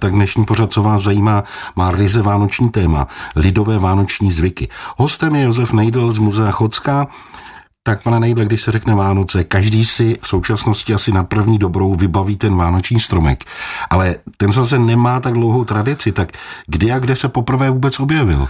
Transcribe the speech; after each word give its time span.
Tak 0.00 0.12
dnešní 0.12 0.44
pořad, 0.44 0.72
co 0.72 0.82
vás 0.82 1.02
zajímá, 1.02 1.44
má 1.76 1.90
ryze 1.90 2.22
vánoční 2.22 2.70
téma, 2.70 3.08
lidové 3.36 3.78
vánoční 3.78 4.30
zvyky. 4.30 4.68
Hostem 4.96 5.34
je 5.34 5.42
Josef 5.42 5.72
Nejdl 5.72 6.10
z 6.10 6.18
Muzea 6.18 6.50
Chodská. 6.50 7.06
Tak 7.86 8.02
pane 8.02 8.20
Nejdle, 8.20 8.44
když 8.44 8.62
se 8.62 8.72
řekne 8.72 8.94
Vánoce, 8.94 9.44
každý 9.44 9.84
si 9.84 10.18
v 10.22 10.28
současnosti 10.28 10.94
asi 10.94 11.12
na 11.12 11.24
první 11.24 11.58
dobrou 11.58 11.94
vybaví 11.94 12.36
ten 12.36 12.56
vánoční 12.56 13.00
stromek. 13.00 13.44
Ale 13.90 14.16
ten 14.36 14.52
zase 14.52 14.78
nemá 14.78 15.20
tak 15.20 15.32
dlouhou 15.32 15.64
tradici, 15.64 16.12
tak 16.12 16.32
kdy 16.66 16.92
a 16.92 16.98
kde 16.98 17.16
se 17.16 17.28
poprvé 17.28 17.70
vůbec 17.70 18.00
objevil? 18.00 18.48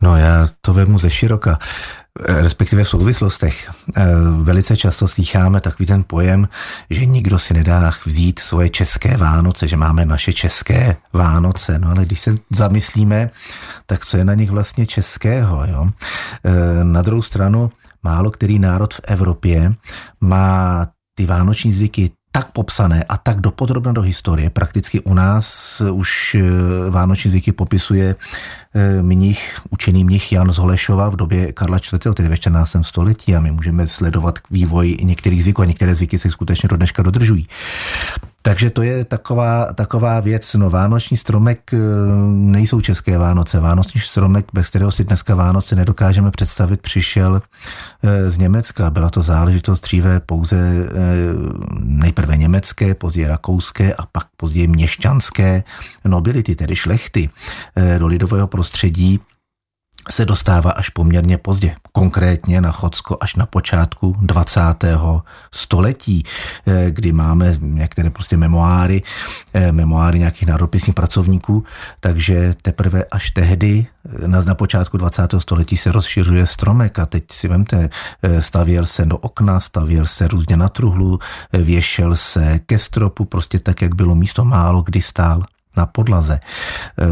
No 0.00 0.16
já 0.16 0.48
to 0.60 0.74
vemu 0.74 0.98
ze 0.98 1.10
široka 1.10 1.58
respektive 2.26 2.84
v 2.84 2.88
souvislostech. 2.88 3.70
Eh, 3.96 4.04
velice 4.42 4.76
často 4.76 5.08
slycháme 5.08 5.60
takový 5.60 5.86
ten 5.86 6.04
pojem, 6.06 6.48
že 6.90 7.06
nikdo 7.06 7.38
si 7.38 7.54
nedá 7.54 7.92
vzít 8.06 8.38
svoje 8.38 8.68
české 8.68 9.16
Vánoce, 9.16 9.68
že 9.68 9.76
máme 9.76 10.04
naše 10.04 10.32
české 10.32 10.96
Vánoce. 11.12 11.78
No 11.78 11.90
ale 11.90 12.04
když 12.04 12.20
se 12.20 12.34
zamyslíme, 12.50 13.30
tak 13.86 14.06
co 14.06 14.16
je 14.16 14.24
na 14.24 14.34
nich 14.34 14.50
vlastně 14.50 14.86
českého? 14.86 15.66
Jo? 15.66 15.88
Eh, 16.44 16.84
na 16.84 17.02
druhou 17.02 17.22
stranu, 17.22 17.70
málo 18.02 18.30
který 18.30 18.58
národ 18.58 18.94
v 18.94 19.00
Evropě 19.04 19.74
má 20.20 20.86
ty 21.14 21.26
vánoční 21.26 21.72
zvyky 21.72 22.10
tak 22.32 22.52
popsané 22.52 23.04
a 23.04 23.16
tak 23.16 23.40
dopodrobna 23.40 23.92
do 23.92 24.02
historie. 24.02 24.50
Prakticky 24.50 25.00
u 25.00 25.14
nás 25.14 25.80
už 25.92 26.34
eh, 26.34 26.90
vánoční 26.90 27.30
zvyky 27.30 27.52
popisuje 27.52 28.16
eh, 28.74 29.02
mnich, 29.02 29.60
učený 29.70 30.04
mnich 30.04 30.32
Jan 30.32 30.52
z 30.52 30.58
Holešova 30.58 31.08
v 31.08 31.16
době 31.16 31.52
Karla 31.52 31.78
IV., 31.78 32.14
tedy 32.14 32.28
ve 32.28 32.36
14. 32.36 32.76
století 32.82 33.36
a 33.36 33.40
my 33.40 33.50
můžeme 33.50 33.86
sledovat 33.86 34.38
vývoj 34.50 34.96
některých 35.02 35.42
zvyků 35.42 35.62
a 35.62 35.64
některé 35.64 35.94
zvyky 35.94 36.18
se 36.18 36.30
skutečně 36.30 36.68
do 36.68 36.76
dneška 36.76 37.02
dodržují. 37.02 37.46
Takže 38.42 38.70
to 38.70 38.82
je 38.82 39.04
taková, 39.04 39.72
taková 39.72 40.20
věc. 40.20 40.54
No, 40.54 40.70
Vánoční 40.70 41.16
stromek 41.16 41.74
eh, 41.74 41.76
nejsou 42.28 42.80
české 42.80 43.18
Vánoce. 43.18 43.60
Vánoční 43.60 44.00
stromek, 44.00 44.46
bez 44.52 44.68
kterého 44.68 44.90
si 44.90 45.04
dneska 45.04 45.34
Vánoce 45.34 45.76
nedokážeme 45.76 46.30
představit, 46.30 46.80
přišel 46.80 47.42
z 48.28 48.38
Německa. 48.38 48.90
Byla 48.90 49.10
to 49.10 49.22
záležitost 49.22 49.80
dříve 49.80 50.20
pouze 50.20 50.88
nejprve 51.80 52.36
německé, 52.36 52.94
později 52.94 53.26
rakouské 53.26 53.94
a 53.94 54.06
pak 54.06 54.26
později 54.36 54.66
měšťanské 54.66 55.64
nobility, 56.04 56.56
tedy 56.56 56.76
šlechty 56.76 57.30
eh, 57.76 57.98
do 57.98 58.06
lidového 58.06 58.46
prostředí 58.46 59.20
se 60.10 60.24
dostává 60.24 60.70
až 60.70 60.88
poměrně 60.88 61.38
pozdě, 61.38 61.76
konkrétně 61.92 62.60
na 62.60 62.72
Chodsko 62.72 63.16
až 63.20 63.36
na 63.36 63.46
počátku 63.46 64.16
20. 64.20 65.22
století, 65.52 66.24
eh, 66.66 66.90
kdy 66.90 67.12
máme 67.12 67.56
některé 67.60 68.10
prostě 68.10 68.36
memoáry, 68.36 69.02
eh, 69.54 69.72
memoáry 69.72 70.18
nějakých 70.18 70.48
národopisních 70.48 70.94
pracovníků, 70.94 71.64
takže 72.00 72.54
teprve 72.62 73.04
až 73.04 73.30
tehdy 73.30 73.86
eh, 74.24 74.28
na, 74.28 74.42
na 74.42 74.54
počátku 74.54 74.96
20. 74.96 75.40
století 75.40 75.76
se 75.76 75.92
rozšiřuje 75.92 76.46
stromek 76.46 76.98
a 76.98 77.06
teď 77.06 77.24
si 77.32 77.48
vemte, 77.48 77.88
stavěl 78.38 78.86
se 78.86 79.06
do 79.06 79.18
okna, 79.18 79.60
stavěl 79.60 80.06
se 80.06 80.28
různě 80.28 80.56
na 80.56 80.68
truhlu, 80.68 81.18
věšel 81.52 82.16
se 82.16 82.58
ke 82.58 82.78
stropu, 82.78 83.24
prostě 83.24 83.58
tak, 83.58 83.82
jak 83.82 83.94
bylo 83.94 84.14
místo 84.14 84.44
málo 84.44 84.82
kdy 84.82 85.02
stál 85.02 85.44
na 85.76 85.86
podlaze. 85.86 86.40
Eh, 86.40 87.06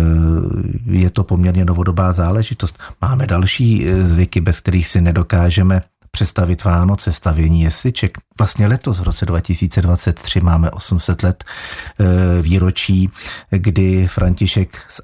je 0.85 1.11
to 1.11 1.25
poměrně 1.25 1.65
novodobá 1.65 2.13
záležitost. 2.13 2.79
Máme 3.01 3.27
další 3.27 3.89
eh, 3.89 4.05
zvyky, 4.05 4.41
bez 4.41 4.61
kterých 4.61 4.89
si 4.89 5.01
nedokážeme 5.01 5.83
představit 6.11 6.65
Vánoce, 6.65 7.13
stavění 7.13 7.63
jesliček. 7.63 8.19
Vlastně 8.39 8.67
letos 8.67 9.01
v 9.01 9.03
roce 9.03 9.27
2023 9.27 10.41
máme 10.41 10.71
800 10.71 11.23
let 11.23 11.45
eh, 11.45 12.43
výročí, 12.43 13.11
kdy 13.51 14.07
František 14.07 14.79
z 14.89 15.01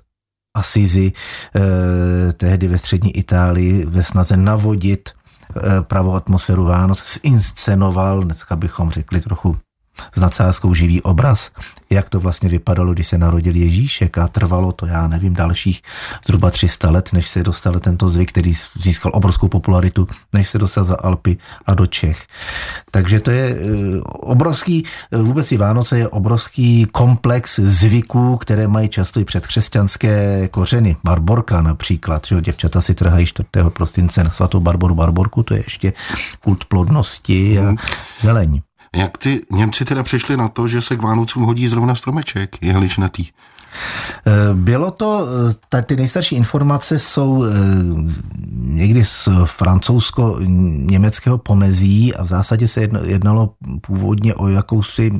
Asizi 0.57 1.13
tehdy 2.37 2.69
ve 2.69 2.79
střední 2.79 3.17
Itálii 3.17 3.87
ve 3.87 4.03
snaze 4.03 4.37
navodit 4.37 5.11
pravou 5.81 6.15
atmosféru 6.15 6.65
Vánoc 6.65 7.21
zinscenoval, 7.23 8.23
dneska 8.23 8.57
bychom 8.57 8.91
řekli 8.91 9.21
trochu 9.21 9.57
s 10.13 10.21
nadsázkou 10.21 10.75
živý 10.75 11.03
obraz, 11.03 11.51
jak 11.91 12.09
to 12.09 12.21
vlastně 12.21 12.49
vypadalo, 12.49 12.93
když 12.93 13.07
se 13.07 13.19
narodil 13.19 13.57
Ježíšek 13.57 14.19
a 14.19 14.29
trvalo 14.29 14.73
to, 14.73 14.87
já 14.87 15.09
nevím, 15.09 15.35
dalších 15.35 15.83
zhruba 16.27 16.51
300 16.51 16.91
let, 16.91 17.13
než 17.13 17.29
se 17.29 17.43
dostal 17.43 17.81
tento 17.81 18.09
zvyk, 18.09 18.33
který 18.33 18.55
získal 18.77 19.13
obrovskou 19.15 19.49
popularitu, 19.49 20.09
než 20.33 20.49
se 20.49 20.59
dostal 20.59 20.85
za 20.85 20.97
Alpy 20.97 21.37
a 21.67 21.75
do 21.75 21.87
Čech. 21.87 22.27
Takže 22.91 23.21
to 23.21 23.31
je 23.31 23.57
eh, 23.57 24.01
obrovský, 24.05 24.85
eh, 25.13 25.19
vůbec 25.19 25.53
i 25.53 25.57
Vánoce 25.57 25.99
je 25.99 26.09
obrovský 26.09 26.87
komplex 26.93 27.59
zvyků, 27.59 28.37
které 28.37 28.69
mají 28.69 28.89
často 28.89 29.21
i 29.21 29.25
předkřesťanské 29.25 30.49
kořeny. 30.49 30.97
Barborka 31.05 31.63
například, 31.63 32.27
že 32.27 32.41
děvčata 32.41 32.81
si 32.81 32.95
trhají 32.95 33.27
4. 33.27 33.49
prosince 33.71 34.25
na 34.25 34.31
svatou 34.31 34.61
Barboru 34.61 34.95
Barborku, 34.95 35.43
to 35.43 35.55
je 35.55 35.61
ještě 35.61 35.93
kult 36.41 36.65
plodnosti 36.65 37.59
a 37.59 37.63
mhm. 37.63 37.77
zelení. 38.21 38.63
Jak 38.95 39.19
ty 39.19 39.41
Němci 39.51 39.85
teda 39.85 40.03
přišli 40.03 40.37
na 40.37 40.49
to, 40.49 40.69
že 40.69 40.81
se 40.81 40.97
k 40.97 41.03
Vánocům 41.03 41.43
hodí 41.43 41.69
zrovna 41.69 41.95
stromeček 41.95 42.57
jehličnatý? 42.61 43.27
Eh, 44.27 44.33
bylo 44.55 44.91
to, 44.91 45.27
eh, 45.75 45.83
ty 45.83 45.97
nejstarší 45.97 46.37
informace 46.37 46.99
jsou 46.99 47.45
eh, 47.45 47.51
někdy 48.57 49.05
z 49.05 49.29
francouzsko-německého 49.45 51.39
pomezí 51.39 52.15
a 52.15 52.23
v 52.23 52.29
zásadě 52.29 52.69
se 52.69 52.89
jednalo 53.07 53.55
původně 53.81 54.35
o 54.35 54.49
jakousi 54.49 55.11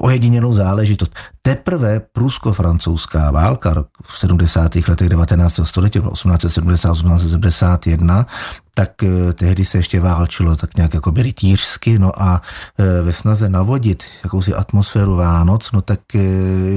ojedinělou 0.00 0.52
záležitost. 0.52 1.14
Teprve 1.42 2.00
prusko-francouzská 2.00 3.30
válka 3.30 3.84
v 4.02 4.18
70. 4.18 4.76
letech 4.88 5.08
19. 5.08 5.60
století, 5.64 6.00
1870-1871, 6.00 8.26
tak 8.74 9.02
eh, 9.02 9.32
tehdy 9.32 9.64
se 9.64 9.78
ještě 9.78 10.00
válčilo 10.00 10.56
tak 10.56 10.76
nějak 10.76 10.94
jako 10.94 11.12
rytířsky, 11.16 11.98
no 11.98 12.22
a 12.22 12.42
eh, 12.78 13.02
ve 13.02 13.12
snaze 13.12 13.48
navodit 13.48 14.04
jakousi 14.24 14.54
atmosféru 14.54 15.16
Vánoc, 15.16 15.72
no 15.72 15.82
tak 15.82 16.00
eh, 16.14 16.20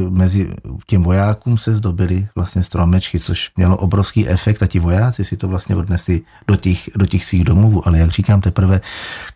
mezi 0.09 0.53
těm 0.87 1.03
vojákům 1.03 1.57
se 1.57 1.75
zdobily 1.75 2.27
vlastně 2.35 2.63
stromečky, 2.63 3.19
což 3.19 3.51
mělo 3.57 3.77
obrovský 3.77 4.27
efekt 4.27 4.63
a 4.63 4.67
ti 4.67 4.79
vojáci 4.79 5.23
si 5.23 5.37
to 5.37 5.47
vlastně 5.47 5.75
odnesli 5.75 6.21
do 6.47 6.55
těch, 6.55 6.89
do 6.95 7.05
těch 7.05 7.25
svých 7.25 7.43
domovů, 7.43 7.87
ale 7.87 7.99
jak 7.99 8.11
říkám, 8.11 8.41
teprve 8.41 8.81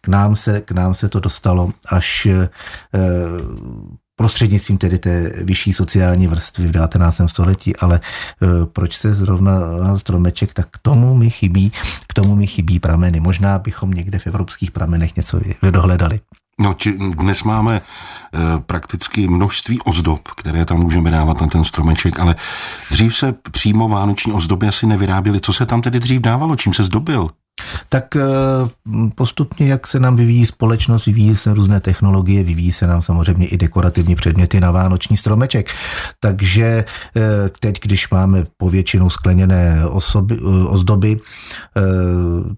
k 0.02 0.08
nám 0.08 0.36
se, 0.36 0.62
k 0.62 0.72
nám 0.72 0.94
se 0.94 1.10
to 1.10 1.20
dostalo 1.20 1.72
až 1.90 2.28
prostřednictvím 4.16 4.78
tedy 4.78 5.00
té 5.00 5.34
vyšší 5.44 5.74
sociální 5.74 6.28
vrstvy 6.28 6.68
v 6.68 6.72
19. 6.72 7.22
století, 7.26 7.76
ale 7.76 7.96
e, 7.96 8.66
proč 8.66 8.98
se 8.98 9.14
zrovna 9.14 9.60
na 9.84 9.98
stromeček, 9.98 10.54
tak 10.54 10.68
k 10.72 10.78
tomu 10.78 11.16
mi 11.16 11.30
chybí, 11.30 11.72
k 12.08 12.14
tomu 12.14 12.36
mi 12.36 12.48
chybí 12.48 12.80
prameny. 12.80 13.20
Možná 13.20 13.60
bychom 13.60 13.92
někde 13.92 14.20
v 14.20 14.28
evropských 14.28 14.72
pramenech 14.72 15.16
něco 15.16 15.40
dohledali. 15.72 16.20
No, 16.60 16.74
či, 16.74 16.98
dnes 16.98 17.44
máme 17.44 17.76
e, 17.76 17.82
prakticky 18.60 19.28
množství 19.28 19.82
ozdob, 19.82 20.28
které 20.28 20.66
tam 20.66 20.80
můžeme 20.80 21.12
dávat 21.12 21.42
na 21.42 21.48
ten 21.48 21.64
stromeček, 21.64 22.20
ale 22.20 22.36
dřív 22.92 23.16
se 23.16 23.36
přímo 23.52 23.90
vánoční 23.90 24.34
ozdoby 24.34 24.68
asi 24.68 24.88
nevyráběly. 24.88 25.42
Co 25.42 25.54
se 25.54 25.66
tam 25.66 25.82
tedy 25.82 26.00
dřív 26.00 26.22
dávalo? 26.22 26.56
Čím 26.56 26.74
se 26.74 26.84
zdobil? 26.84 27.30
Tak 27.90 28.16
eh, 28.16 28.22
postupně, 29.16 29.68
jak 29.68 29.88
se 29.88 30.00
nám 30.00 30.16
vyvíjí 30.16 30.46
společnost, 30.46 31.06
vyvíjí 31.06 31.36
se 31.36 31.54
různé 31.54 31.80
technologie, 31.80 32.44
vyvíjí 32.44 32.72
se 32.72 32.88
nám 32.88 33.02
samozřejmě 33.02 33.48
i 33.48 33.58
dekorativní 33.58 34.16
předměty 34.16 34.60
na 34.60 34.72
vánoční 34.72 35.18
stromeček. 35.18 35.72
Takže 36.20 36.66
eh, 37.18 37.22
teď, 37.60 37.80
když 37.82 38.10
máme 38.10 38.46
povětšinou 38.58 39.10
skleněné 39.10 39.86
osoby, 39.90 40.38
eh, 40.38 40.68
ozdoby, 40.68 41.20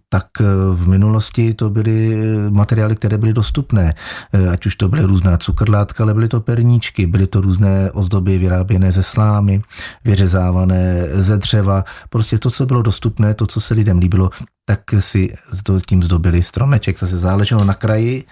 tak 0.10 0.26
v 0.74 0.88
minulosti 0.88 1.54
to 1.54 1.70
byly 1.70 2.18
materiály, 2.50 2.96
které 2.96 3.18
byly 3.18 3.34
dostupné. 3.34 3.94
Ať 4.52 4.66
už 4.66 4.76
to 4.76 4.88
byly 4.88 5.04
různá 5.04 5.38
cukrlátka, 5.38 6.04
ale 6.04 6.14
byly 6.14 6.28
to 6.28 6.42
perníčky, 6.42 7.06
byly 7.06 7.28
to 7.28 7.42
různé 7.42 7.92
ozdoby 7.92 8.38
vyráběné 8.38 8.92
ze 8.92 9.04
slámy, 9.04 9.62
vyřezávané 10.06 11.08
ze 11.14 11.38
dřeva. 11.38 11.84
Prostě 12.10 12.38
to, 12.38 12.52
co 12.52 12.66
bylo 12.66 12.82
dostupné, 12.82 13.34
to, 13.34 13.48
co 13.48 13.62
se 13.62 13.74
lidem 13.74 13.98
líbilo, 13.98 14.30
tak 14.68 14.82
si 15.00 15.34
tím 15.86 16.04
zdobili 16.04 16.44
stromeček. 16.44 17.00
Zase 17.00 17.18
záleželo 17.18 17.64
na 17.64 17.74
kraji 17.74 18.24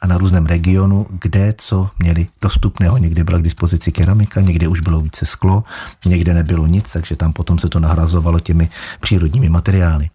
a 0.00 0.06
na 0.06 0.18
různém 0.18 0.46
regionu, 0.46 1.06
kde 1.10 1.54
co 1.58 1.90
měli 1.98 2.26
dostupného. 2.42 2.98
Někde 2.98 3.24
byla 3.24 3.38
k 3.38 3.42
dispozici 3.42 3.92
keramika, 3.92 4.40
někde 4.40 4.68
už 4.68 4.80
bylo 4.80 5.00
více 5.00 5.26
sklo, 5.26 5.64
někde 6.06 6.34
nebylo 6.34 6.66
nic, 6.66 6.92
takže 6.92 7.16
tam 7.16 7.32
potom 7.32 7.58
se 7.58 7.68
to 7.68 7.80
nahrazovalo 7.80 8.40
těmi 8.40 8.70
přírodními 9.00 9.48
materiály. 9.48 10.10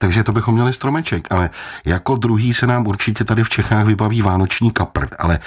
Takže 0.00 0.24
to 0.24 0.32
bychom 0.32 0.54
měli 0.54 0.72
stromeček, 0.72 1.26
ale 1.30 1.50
jako 1.86 2.16
druhý 2.16 2.54
se 2.54 2.66
nám 2.66 2.86
určitě 2.86 3.24
tady 3.24 3.44
v 3.44 3.48
Čechách 3.48 3.86
vybaví 3.86 4.22
vánoční 4.22 4.70
kapr, 4.70 5.06
ale 5.18 5.38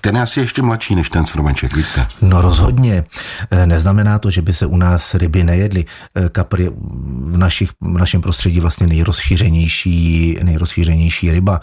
ten 0.00 0.16
je 0.16 0.22
asi 0.22 0.40
ještě 0.40 0.62
mladší 0.62 0.94
než 0.94 1.10
ten 1.10 1.26
stromeček, 1.26 1.76
víte? 1.76 2.06
No 2.22 2.42
rozhodně. 2.42 3.04
Eh, 3.50 3.66
neznamená 3.66 4.18
to, 4.18 4.30
že 4.30 4.42
by 4.42 4.52
se 4.52 4.66
u 4.66 4.76
nás 4.76 5.14
ryby 5.14 5.44
nejedly. 5.44 5.84
Eh, 6.14 6.28
kapr 6.28 6.60
je 6.60 6.70
v, 6.70 7.36
našich, 7.36 7.70
v 7.80 7.98
našem 7.98 8.20
prostředí 8.20 8.60
vlastně 8.60 8.86
nejrozšířenější, 8.86 10.38
nejrozšířenější 10.42 11.32
ryba. 11.32 11.60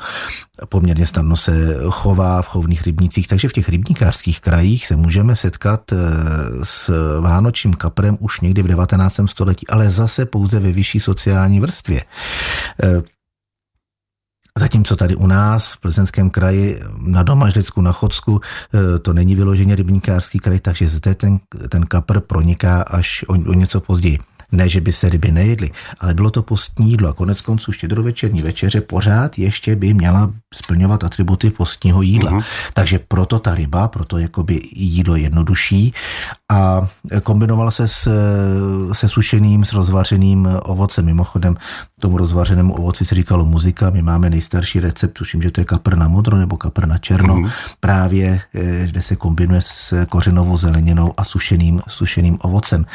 Poměrně 0.69 1.07
snadno 1.07 1.37
se 1.37 1.51
chová 1.89 2.41
v 2.41 2.47
chovných 2.47 2.83
rybnících, 2.83 3.27
takže 3.27 3.49
v 3.49 3.53
těch 3.53 3.69
rybníkářských 3.69 4.41
krajích 4.41 4.87
se 4.87 4.95
můžeme 4.95 5.35
setkat 5.35 5.91
eh, 5.91 5.95
s 6.63 6.91
vánočním 7.21 7.73
kaprem 7.73 8.17
už 8.19 8.41
někdy 8.41 8.61
v 8.61 8.67
19. 8.67 9.19
století, 9.25 9.67
ale 9.67 9.89
zase 9.89 10.25
pouze 10.25 10.59
ve 10.59 10.71
vyšší 10.71 10.99
sociální 10.99 11.59
vrstvě. 11.59 12.01
Eh, 12.83 13.01
zatímco 14.59 14.95
tady 14.95 15.15
u 15.15 15.27
nás 15.27 15.73
v 15.73 15.79
Plzeňském 15.79 16.29
kraji 16.29 16.81
na 16.97 17.23
Domažlicku, 17.23 17.81
na 17.81 17.91
Chodsku, 17.91 18.41
eh, 18.41 18.99
to 18.99 19.13
není 19.13 19.35
vyloženě 19.35 19.75
rybníkářský 19.75 20.39
kraj, 20.39 20.59
takže 20.59 20.87
zde 20.87 21.15
ten, 21.15 21.39
ten 21.69 21.85
kapr 21.85 22.19
proniká 22.19 22.81
až 22.81 23.25
o, 23.27 23.33
o 23.33 23.53
něco 23.53 23.81
později. 23.81 24.19
Ne, 24.53 24.69
že 24.69 24.81
by 24.81 24.91
se 24.91 25.09
ryby 25.09 25.31
nejedly, 25.31 25.71
ale 25.99 26.13
bylo 26.13 26.29
to 26.29 26.43
postní 26.43 26.91
jídlo 26.91 27.09
a 27.09 27.13
konec 27.13 27.41
konců 27.41 27.71
štědrovečerní 27.71 28.41
večeře 28.41 28.81
pořád 28.81 29.39
ještě 29.39 29.75
by 29.75 29.93
měla 29.93 30.31
splňovat 30.53 31.03
atributy 31.03 31.49
postního 31.49 32.01
jídla. 32.01 32.31
Uh-huh. 32.31 32.43
Takže 32.73 32.99
proto 32.99 33.39
ta 33.39 33.55
ryba, 33.55 33.87
proto 33.87 34.17
jakoby 34.17 34.61
jídlo 34.75 35.15
jednodušší 35.15 35.93
a 36.51 36.81
kombinovala 37.23 37.71
se 37.71 37.87
s, 37.87 38.09
se 38.91 39.07
sušeným, 39.09 39.65
s 39.65 39.73
rozvařeným 39.73 40.49
ovocem. 40.63 41.05
Mimochodem 41.05 41.57
tomu 41.99 42.17
rozvařenému 42.17 42.73
ovoci 42.73 43.05
se 43.05 43.15
říkalo 43.15 43.45
muzika. 43.45 43.89
My 43.89 44.01
máme 44.01 44.29
nejstarší 44.29 44.79
recept, 44.79 45.13
tuším, 45.13 45.41
že 45.41 45.51
to 45.51 45.61
je 45.61 45.65
kapr 45.65 45.97
na 45.97 46.07
modro 46.07 46.37
nebo 46.37 46.57
kapr 46.57 46.87
na 46.87 46.97
černo, 46.97 47.35
uh-huh. 47.35 47.51
právě 47.79 48.41
eh, 48.53 48.87
kde 48.87 49.01
se 49.01 49.15
kombinuje 49.15 49.61
s 49.61 50.05
kořenovou 50.05 50.57
zeleninou 50.57 51.13
a 51.17 51.23
sušeným, 51.23 51.81
sušeným 51.87 52.37
ovocem. 52.41 52.85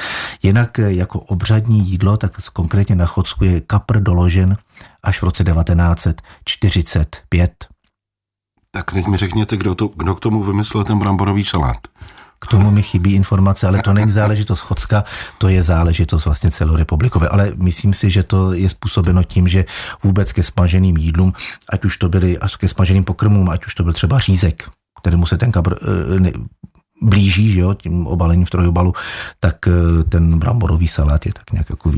Jinak 0.43 0.79
eh, 0.79 0.93
jako 0.93 1.19
obřadní 1.49 1.89
jídlo, 1.89 2.17
tak 2.17 2.33
konkrétně 2.53 2.95
na 2.95 3.07
Chodsku 3.07 3.45
je 3.45 3.61
kapr 3.61 4.01
doložen 4.01 4.57
až 5.03 5.19
v 5.19 5.23
roce 5.23 5.45
1945. 5.45 7.53
Tak 8.71 8.93
teď 8.93 9.07
mi 9.07 9.17
řekněte, 9.17 9.57
kdo, 9.57 9.75
to, 9.75 9.91
kdo 9.97 10.15
k 10.15 10.21
tomu 10.21 10.43
vymyslel 10.43 10.85
ten 10.85 10.99
bramborový 10.99 11.45
salát. 11.45 11.77
K 12.41 12.47
tomu 12.47 12.71
mi 12.71 12.83
chybí 12.83 13.15
informace, 13.15 13.67
ale 13.67 13.83
to 13.83 13.93
není 13.93 14.13
záležitost 14.13 14.61
Chodska, 14.61 15.05
to 15.39 15.49
je 15.49 15.63
záležitost 15.63 16.25
vlastně 16.25 16.51
celorepublikové. 16.51 17.29
Ale 17.29 17.53
myslím 17.57 17.95
si, 17.95 18.11
že 18.11 18.23
to 18.23 18.53
je 18.53 18.71
způsobeno 18.71 19.23
tím, 19.23 19.49
že 19.49 19.65
vůbec 20.03 20.33
ke 20.33 20.43
smaženým 20.43 20.97
jídlům, 20.97 21.33
ať 21.73 21.85
už 21.85 21.97
to 21.97 22.09
byly, 22.09 22.39
až 22.39 22.57
ke 22.57 22.69
smaženým 22.69 23.05
pokrmům, 23.05 23.49
ať 23.49 23.67
už 23.67 23.75
to 23.75 23.85
byl 23.85 23.93
třeba 23.93 24.19
řízek, 24.19 24.71
kterému 25.01 25.27
se 25.27 25.39
ten 25.39 25.53
kabr, 25.53 25.75
eh, 25.75 26.33
blíží, 27.03 27.51
že 27.51 27.61
jo, 27.61 27.75
tím 27.75 28.07
obalením 28.07 28.45
v 28.45 28.51
trojobalu, 28.51 28.93
tak 29.41 29.69
eh, 29.69 30.05
ten 30.05 30.39
bramborový 30.39 30.89
salát 30.89 31.27
je 31.27 31.33
tak 31.33 31.53
nějak 31.53 31.71
jako 31.71 31.91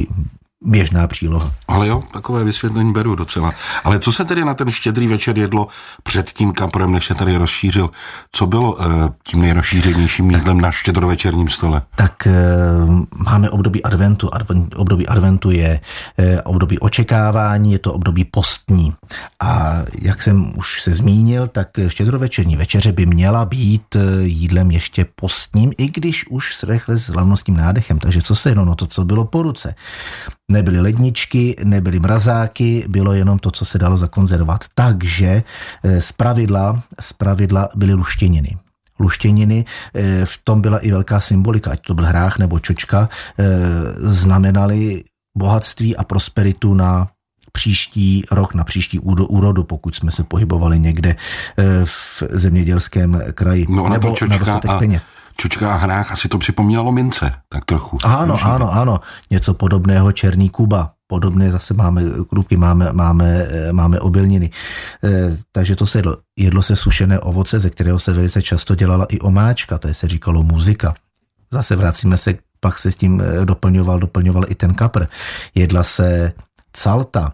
běžná 0.65 1.07
příloha. 1.07 1.53
Ale 1.69 1.89
jo, 1.89 2.03
takové 2.13 2.45
vysvětlení 2.45 2.93
beru 2.93 3.15
docela. 3.15 3.53
Ale 3.85 3.99
co 3.99 4.13
se 4.13 4.25
tedy 4.25 4.45
na 4.45 4.55
ten 4.55 4.71
štědrý 4.71 5.09
večer 5.09 5.39
jedlo 5.39 5.69
před 6.03 6.31
tím 6.31 6.53
kaprem, 6.53 6.93
než 6.93 7.05
se 7.05 7.15
tady 7.15 7.37
rozšířil? 7.37 7.91
Co 8.33 8.47
bylo 8.47 8.73
uh, 8.73 8.85
tím 9.25 9.41
nejrozšířenějším 9.41 10.31
jídlem 10.31 10.61
na 10.61 10.71
štědrovečerním 10.71 11.49
stole? 11.49 11.83
Tak 11.97 12.13
uh, 12.27 13.05
máme 13.27 13.51
období 13.51 13.83
adventu. 13.83 14.35
Advent, 14.35 14.75
období 14.77 15.09
adventu 15.09 15.51
je 15.51 15.81
uh, 16.19 16.27
období 16.45 16.79
očekávání, 16.79 17.73
je 17.73 17.79
to 17.79 17.93
období 17.93 18.25
postní. 18.25 18.95
A 19.43 19.77
jak 19.99 20.23
jsem 20.23 20.53
už 20.59 20.83
se 20.83 20.95
zmínil, 20.95 21.49
tak 21.49 21.69
štědrovečerní 21.89 22.57
večeře 22.57 22.93
by 22.93 23.07
měla 23.07 23.45
být 23.45 23.97
jídlem 24.23 24.71
ještě 24.71 25.07
postním, 25.15 25.73
i 25.79 25.89
když 25.89 26.27
už 26.27 26.57
s 26.57 26.63
rychle 26.63 26.97
s 26.99 27.09
hlavnostním 27.09 27.57
nádechem. 27.57 27.99
Takže 27.99 28.23
co 28.23 28.35
se 28.35 28.49
jenom 28.49 28.67
no 28.67 28.75
to, 28.75 28.87
co 28.87 29.05
bylo 29.05 29.25
po 29.25 29.43
ruce. 29.43 29.75
Nebyly 30.51 30.81
ledničky, 30.81 31.57
nebyly 31.65 32.01
mrazáky, 32.01 32.85
bylo 32.89 33.13
jenom 33.13 33.39
to, 33.39 33.51
co 33.51 33.65
se 33.65 33.79
dalo 33.79 33.99
zakonzervovat. 33.99 34.65
Takže 34.75 35.43
eh, 35.83 36.01
z 36.01 36.13
pravidla, 36.13 36.83
z 37.01 37.13
pravidla 37.13 37.69
byly 37.75 37.93
luštěniny 37.93 38.59
luštěniny, 39.01 39.65
eh, 39.95 40.27
v 40.27 40.41
tom 40.45 40.61
byla 40.61 40.79
i 40.79 40.91
velká 40.91 41.21
symbolika, 41.21 41.71
ať 41.71 41.81
to 41.81 41.95
byl 41.95 42.05
hrách 42.05 42.39
nebo 42.39 42.61
čočka, 42.61 43.09
eh, 43.39 43.47
znamenaly 43.97 45.05
bohatství 45.39 45.97
a 45.97 46.05
prosperitu 46.05 46.75
na 46.75 47.09
příští 47.53 48.25
rok, 48.31 48.55
na 48.55 48.65
příští 48.65 48.99
úrodu, 48.99 49.65
pokud 49.65 49.95
jsme 49.95 50.11
se 50.11 50.25
pohybovali 50.25 50.79
někde 50.79 51.17
v 51.85 52.23
zemědělském 52.31 53.23
kraji. 53.35 53.67
No, 53.69 53.89
nebo 53.89 54.15
na 54.29 54.39
dostatek 54.39 54.71
a... 54.71 54.79
peněz. 54.79 55.03
Čučka 55.41 55.75
a 55.75 55.77
hrách 55.77 56.13
asi 56.13 56.29
to 56.29 56.39
připomínalo 56.39 56.93
mince, 56.93 57.33
tak 57.49 57.65
trochu. 57.65 57.99
Ano, 58.05 58.35
Už 58.35 58.45
ano, 58.45 58.73
ano. 58.73 59.01
Něco 59.31 59.55
podobného 59.55 60.13
Černý 60.13 60.51
Kuba. 60.51 60.93
Podobné 61.07 61.51
zase 61.51 61.75
máme 61.75 62.03
krupy, 62.29 62.57
máme, 62.57 62.93
máme, 62.93 63.49
máme 63.73 64.01
obilniny. 64.01 64.51
E, 65.05 65.37
takže 65.53 65.77
to 65.77 65.87
se 65.87 65.99
jedlo. 65.99 66.17
Jedlo 66.37 66.63
se 66.63 66.77
sušené 66.77 67.21
ovoce, 67.21 67.61
ze 67.61 67.71
kterého 67.71 67.99
se 67.99 68.13
velice 68.13 68.43
často 68.43 68.75
dělala 68.75 69.05
i 69.09 69.19
omáčka, 69.19 69.79
to 69.79 69.89
je 69.89 69.95
se 69.95 70.09
říkalo 70.09 70.43
muzika. 70.43 70.95
Zase 71.51 71.77
vracíme 71.77 72.17
se, 72.17 72.35
pak 72.61 72.79
se 72.79 72.93
s 72.93 72.97
tím 72.97 73.21
e, 73.21 73.45
doplňoval, 73.45 73.99
doplňoval 73.99 74.45
i 74.49 74.55
ten 74.55 74.75
kapr. 74.75 75.07
Jedla 75.55 75.83
se 75.83 76.33
Calta, 76.73 77.33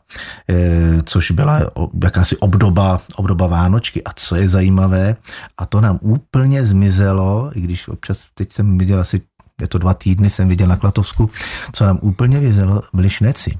eh, 0.48 1.02
což 1.04 1.30
byla 1.30 1.60
jakási 2.04 2.36
obdoba, 2.36 2.98
obdoba 3.16 3.46
Vánočky. 3.46 4.04
A 4.04 4.12
co 4.16 4.36
je 4.36 4.48
zajímavé, 4.48 5.16
a 5.58 5.66
to 5.66 5.80
nám 5.80 5.98
úplně 6.02 6.66
zmizelo, 6.66 7.50
i 7.54 7.60
když 7.60 7.88
občas 7.88 8.22
teď 8.34 8.52
jsem 8.52 8.78
viděl 8.78 9.00
asi, 9.00 9.20
je 9.60 9.68
to 9.68 9.78
dva 9.78 9.94
týdny, 9.94 10.30
jsem 10.30 10.48
viděl 10.48 10.68
na 10.68 10.76
Klatovsku, 10.76 11.30
co 11.72 11.86
nám 11.86 11.98
úplně 12.02 12.40
vyzelo, 12.40 12.82
byly 12.92 13.10
šneci. 13.10 13.58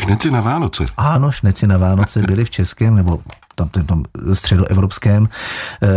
Šneci 0.00 0.30
na 0.30 0.40
Vánoce? 0.40 0.84
Ano, 0.96 1.32
šneci 1.32 1.66
na 1.66 1.78
Vánoce 1.78 2.22
byly 2.22 2.44
v 2.44 2.50
českém 2.50 2.96
nebo 2.96 3.20
tam, 3.54 3.68
tam, 3.68 3.84
tam 3.84 4.04
středoevropském 4.32 5.28
eh, 5.82 5.88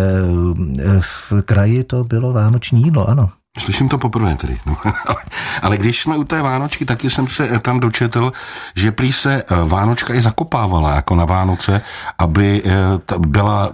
v 1.02 1.34
kraji 1.46 1.84
to 1.84 2.04
bylo 2.04 2.34
vánoční 2.34 2.84
jídlo, 2.84 3.10
ano. 3.10 3.30
Slyším 3.60 3.90
to 3.90 3.98
poprvé 3.98 4.36
tedy. 4.36 4.60
No. 4.66 4.78
Ale 5.62 5.78
když 5.78 6.02
jsme 6.02 6.18
u 6.18 6.24
té 6.24 6.42
Vánočky, 6.42 6.86
taky 6.86 7.10
jsem 7.10 7.28
se 7.28 7.60
tam 7.60 7.80
dočetl, 7.80 8.34
že 8.76 8.92
prý 8.92 9.14
se 9.14 9.44
eh, 9.44 9.56
Vánočka 9.66 10.14
i 10.14 10.22
zakopávala 10.22 10.96
jako 10.96 11.16
na 11.16 11.26
Vánoce, 11.26 11.82
aby 12.18 12.64
eh, 12.66 12.72
byla 13.18 13.74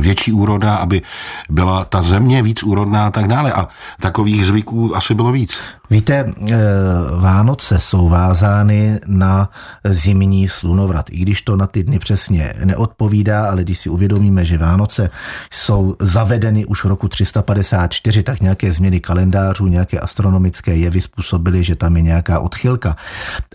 větší 0.00 0.32
úroda, 0.32 0.76
aby 0.76 1.02
byla 1.50 1.84
ta 1.84 2.02
země 2.02 2.42
víc 2.42 2.62
úrodná 2.62 3.06
a 3.06 3.10
tak 3.10 3.28
dále. 3.28 3.52
A 3.52 3.68
takových 4.00 4.46
zvyků 4.46 4.96
asi 4.96 5.14
bylo 5.14 5.32
víc. 5.32 5.60
Víte, 5.90 6.34
eh, 6.50 6.56
Vánoce 7.20 7.80
jsou 7.80 8.08
vázány 8.08 9.00
na 9.06 9.50
zimní 9.84 10.48
slunovrat. 10.48 11.06
I 11.10 11.18
když 11.18 11.42
to 11.42 11.56
na 11.56 11.66
ty 11.66 11.84
dny 11.84 11.98
přesně 11.98 12.54
neodpovídá, 12.64 13.50
ale 13.50 13.62
když 13.62 13.78
si 13.78 13.88
uvědomíme, 13.88 14.44
že 14.44 14.58
Vánoce 14.58 15.10
jsou 15.50 15.96
zavedeny 16.00 16.64
už 16.64 16.84
v 16.84 16.88
roku 16.88 17.08
354, 17.08 18.22
tak 18.22 18.40
nějaké 18.40 18.72
změny 18.72 19.00
kalendářů, 19.00 19.66
nějaké 19.66 20.00
astronomické 20.00 20.76
jevy 20.76 21.00
způsobily, 21.00 21.64
že 21.64 21.76
tam 21.76 21.96
je 21.96 22.02
nějaká 22.02 22.40
odchylka. 22.40 22.96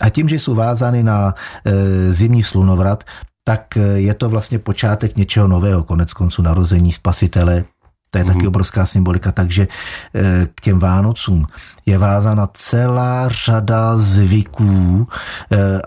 A 0.01 0.09
tím, 0.09 0.29
že 0.29 0.39
jsou 0.39 0.55
vázány 0.55 1.03
na 1.03 1.33
eh, 1.65 1.71
zimní 2.13 2.43
slunovrat, 2.43 3.03
tak 3.49 3.77
eh, 3.77 3.81
je 3.81 4.13
to 4.13 4.29
vlastně 4.29 4.59
počátek 4.59 5.17
něčeho 5.17 5.47
nového, 5.47 5.83
konec 5.83 6.13
konců 6.13 6.41
narození 6.41 6.91
spasitele, 6.91 7.65
to 8.09 8.17
je 8.17 8.23
mm-hmm. 8.23 8.27
taky 8.27 8.39
mhm. 8.39 8.47
obrovská 8.47 8.85
symbolika, 8.85 9.31
takže 9.31 9.67
eh, 10.15 10.47
k 10.55 10.61
těm 10.61 10.79
Vánocům 10.79 11.47
je 11.85 11.97
vázána 11.97 12.47
celá 12.53 13.29
řada 13.29 13.97
zvyků, 13.97 15.07
eh, 15.51 15.81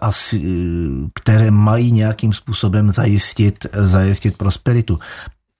které 1.14 1.50
mají 1.50 1.92
nějakým 1.92 2.33
způsobem 2.33 2.90
zajistit, 2.90 3.66
zajistit 3.73 4.38
prosperitu. 4.38 4.99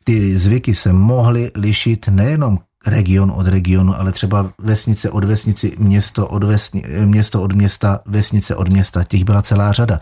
Ty 0.05 0.39
zvyky 0.39 0.75
se 0.75 0.93
mohly 0.93 1.51
lišit 1.55 2.09
nejenom 2.09 2.59
region 2.87 3.31
od 3.31 3.47
regionu, 3.47 3.95
ale 4.01 4.13
třeba 4.13 4.53
vesnice 4.59 5.11
od 5.11 5.25
vesnici, 5.25 5.77
město 5.79 6.29
od, 6.29 6.45
vesni, 6.45 6.85
město 7.05 7.43
od 7.43 7.53
města, 7.53 8.01
vesnice 8.07 8.57
od 8.57 8.69
města, 8.69 9.05
těch 9.05 9.25
byla 9.25 9.43
celá 9.43 9.73
řada. 9.73 10.01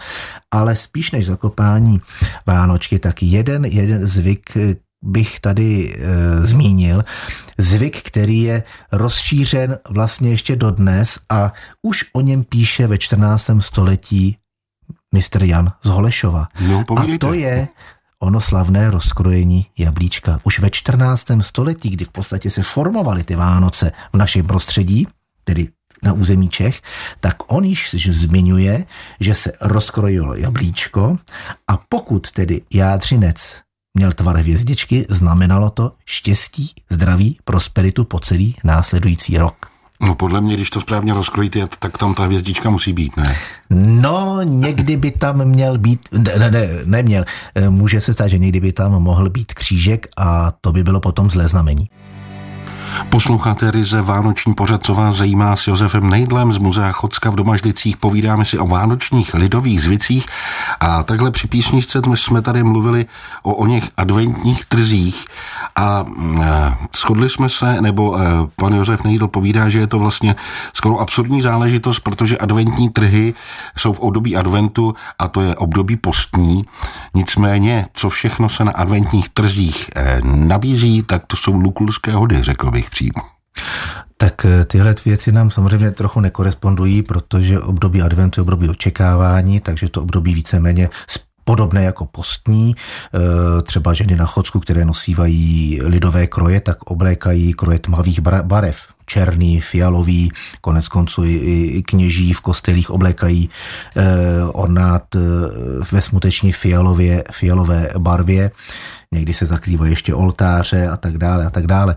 Ale 0.51 0.77
spíš 0.77 1.11
než 1.11 1.27
zakopání 1.27 2.01
Vánočky, 2.47 2.99
tak 2.99 3.23
jeden, 3.23 3.65
jeden 3.65 4.07
zvyk, 4.07 4.57
bych 5.03 5.41
tady 5.41 5.97
e, 5.99 6.47
zmínil, 6.47 7.05
zvyk, 7.59 8.03
který 8.03 8.43
je 8.43 8.63
rozšířen 8.93 9.79
vlastně 9.89 10.31
ještě 10.31 10.57
dodnes 10.57 11.19
a 11.29 11.53
už 11.83 12.05
o 12.13 12.21
něm 12.21 12.45
píše 12.45 12.87
ve 12.87 12.99
14. 12.99 13.51
století 13.59 14.37
mistr 15.15 15.45
Jan 15.45 15.73
z 15.83 15.89
Holešova. 15.89 16.49
No, 16.69 16.85
a 16.97 17.07
to 17.19 17.33
je 17.33 17.69
ono 18.23 18.41
slavné 18.41 18.91
rozkrojení 18.91 19.67
jablíčka. 19.79 20.41
Už 20.45 20.59
ve 20.59 20.71
14. 20.71 21.27
století, 21.41 21.91
kdy 21.91 22.05
v 22.05 22.09
podstatě 22.09 22.51
se 22.51 22.63
formovaly 22.63 23.25
ty 23.25 23.37
Vánoce 23.37 23.93
v 24.13 24.17
našem 24.17 24.47
prostředí, 24.47 25.09
tedy 25.45 25.69
na 26.03 26.13
území 26.13 26.49
Čech, 26.49 26.83
tak 27.21 27.37
on 27.47 27.65
již 27.65 27.97
zmiňuje, 28.11 28.87
že 29.21 29.35
se 29.35 29.53
rozkrojilo 29.61 30.35
jablíčko 30.35 31.19
a 31.69 31.77
pokud 31.89 32.31
tedy 32.31 32.63
jádřinec 32.75 33.61
měl 33.95 34.13
tvar 34.13 34.37
hvězdičky, 34.37 35.07
znamenalo 35.09 35.71
to 35.71 35.93
štěstí, 36.07 36.75
zdraví, 36.91 37.39
prosperitu 37.45 38.05
po 38.05 38.19
celý 38.19 38.57
následující 38.65 39.39
rok. 39.39 39.70
No 40.03 40.15
podle 40.15 40.41
mě, 40.41 40.55
když 40.55 40.71
to 40.71 40.81
správně 40.81 41.13
rozkrojíte, 41.13 41.69
tak 41.79 41.99
tam 41.99 42.15
ta 42.15 42.25
hvězdička 42.25 42.71
musí 42.71 42.93
být, 42.93 43.17
ne? 43.17 43.37
No, 43.71 44.43
někdy 44.43 44.97
by 44.97 45.11
tam 45.11 45.45
měl 45.45 45.79
být, 45.79 46.09
ne, 46.13 46.51
ne, 46.51 46.69
neměl, 46.85 47.25
může 47.69 48.01
se 48.01 48.13
stát, 48.15 48.29
že 48.29 48.39
někdy 48.39 48.61
by 48.61 48.73
tam 48.73 48.93
mohl 48.93 49.31
být 49.31 49.55
křížek 49.55 50.09
a 50.17 50.53
to 50.61 50.73
by 50.73 50.85
bylo 50.85 51.01
potom 51.01 51.31
zlé 51.31 51.49
znamení. 51.49 51.91
Posloucháte 53.09 53.71
Ryze 53.71 54.03
Vánoční 54.03 54.55
pořad, 54.55 54.85
co 54.85 54.95
vás 54.95 55.17
zajímá 55.17 55.57
s 55.57 55.67
Josefem 55.67 56.11
Nejdlem 56.11 56.53
z 56.53 56.59
Muzea 56.59 56.93
Chocka 56.93 57.31
v 57.31 57.35
Domažlicích. 57.35 57.97
Povídáme 57.97 58.45
si 58.45 58.59
o 58.59 58.67
vánočních 58.67 59.35
lidových 59.35 59.83
zvicích 59.83 60.27
a 60.81 61.03
takhle 61.03 61.31
při 61.31 61.49
písničce 61.49 62.01
jsme 62.15 62.43
tady 62.43 62.63
mluvili 62.63 63.07
o 63.43 63.55
o 63.55 63.67
něch 63.67 63.91
adventních 63.97 64.65
trzích 64.65 65.25
a 65.77 66.05
e, 66.05 66.77
shodli 66.97 67.29
jsme 67.29 67.49
se, 67.49 67.81
nebo 67.81 68.21
e, 68.21 68.23
pan 68.57 68.73
Josef 68.73 69.05
Nejdl 69.05 69.29
povídá, 69.29 69.69
že 69.69 69.79
je 69.79 69.87
to 69.87 69.99
vlastně 69.99 70.37
skoro 70.75 70.99
absurdní 70.99 71.43
záležitost, 71.43 72.01
protože 72.01 72.39
adventní 72.39 72.89
trhy 72.89 73.35
jsou 73.79 73.93
v 73.93 74.01
období 74.01 74.37
adventu 74.37 74.95
a 75.19 75.29
to 75.29 75.41
je 75.41 75.55
období 75.55 75.97
postní. 75.97 76.65
Nicméně, 77.15 77.87
co 77.93 78.11
všechno 78.11 78.49
se 78.49 78.65
na 78.65 78.73
adventních 78.73 79.29
trzích 79.29 79.91
e, 79.97 80.21
nabízí, 80.25 81.03
tak 81.03 81.23
to 81.27 81.37
jsou 81.37 81.57
lukulské 81.57 82.13
hody, 82.13 82.43
řekl 82.43 82.71
bych 82.71 82.80
bych 82.81 82.91
přímo. 82.91 83.21
Tak 84.17 84.45
eh, 84.45 84.65
tyhle 84.65 84.95
věci 85.05 85.33
nám 85.33 85.51
samozřejmě 85.51 85.91
trochu 85.91 86.21
nekorespondují, 86.21 87.03
protože 87.03 87.61
období 87.61 88.03
adventu 88.03 88.41
je 88.41 88.43
období 88.43 88.69
očekávání, 88.69 89.61
takže 89.61 89.89
to 89.89 90.03
období 90.03 90.35
víceméně 90.35 90.89
podobné 91.45 91.85
jako 91.85 92.07
postní. 92.07 92.77
Eh, 92.77 93.63
třeba 93.63 93.95
ženy 93.95 94.17
na 94.17 94.27
Chodsku, 94.27 94.61
které 94.61 94.85
nosívají 94.85 95.81
lidové 95.83 96.27
kroje, 96.27 96.61
tak 96.61 96.83
oblékají 96.83 97.55
kroje 97.55 97.79
tmavých 97.79 98.21
barev 98.43 98.77
černý, 99.11 99.61
fialový, 99.61 100.33
konec 100.61 100.89
konců 100.89 101.25
i, 101.25 101.83
kněží 101.87 102.33
v 102.33 102.41
kostelích 102.41 102.91
oblékají 102.91 103.51
eh, 103.97 104.03
ornát 104.53 105.15
eh, 105.15 105.19
ve 105.93 106.03
smuteční 106.03 106.53
fialově, 106.53 107.25
fialové 107.33 107.91
barvě 107.99 108.51
někdy 109.15 109.35
se 109.35 109.47
zakrývají 109.47 109.93
ještě 109.93 110.15
oltáře 110.15 110.89
a 110.89 110.97
tak 110.97 111.19
dále 111.19 111.47
a 111.47 111.51
tak 111.51 111.67
dále. 111.67 111.97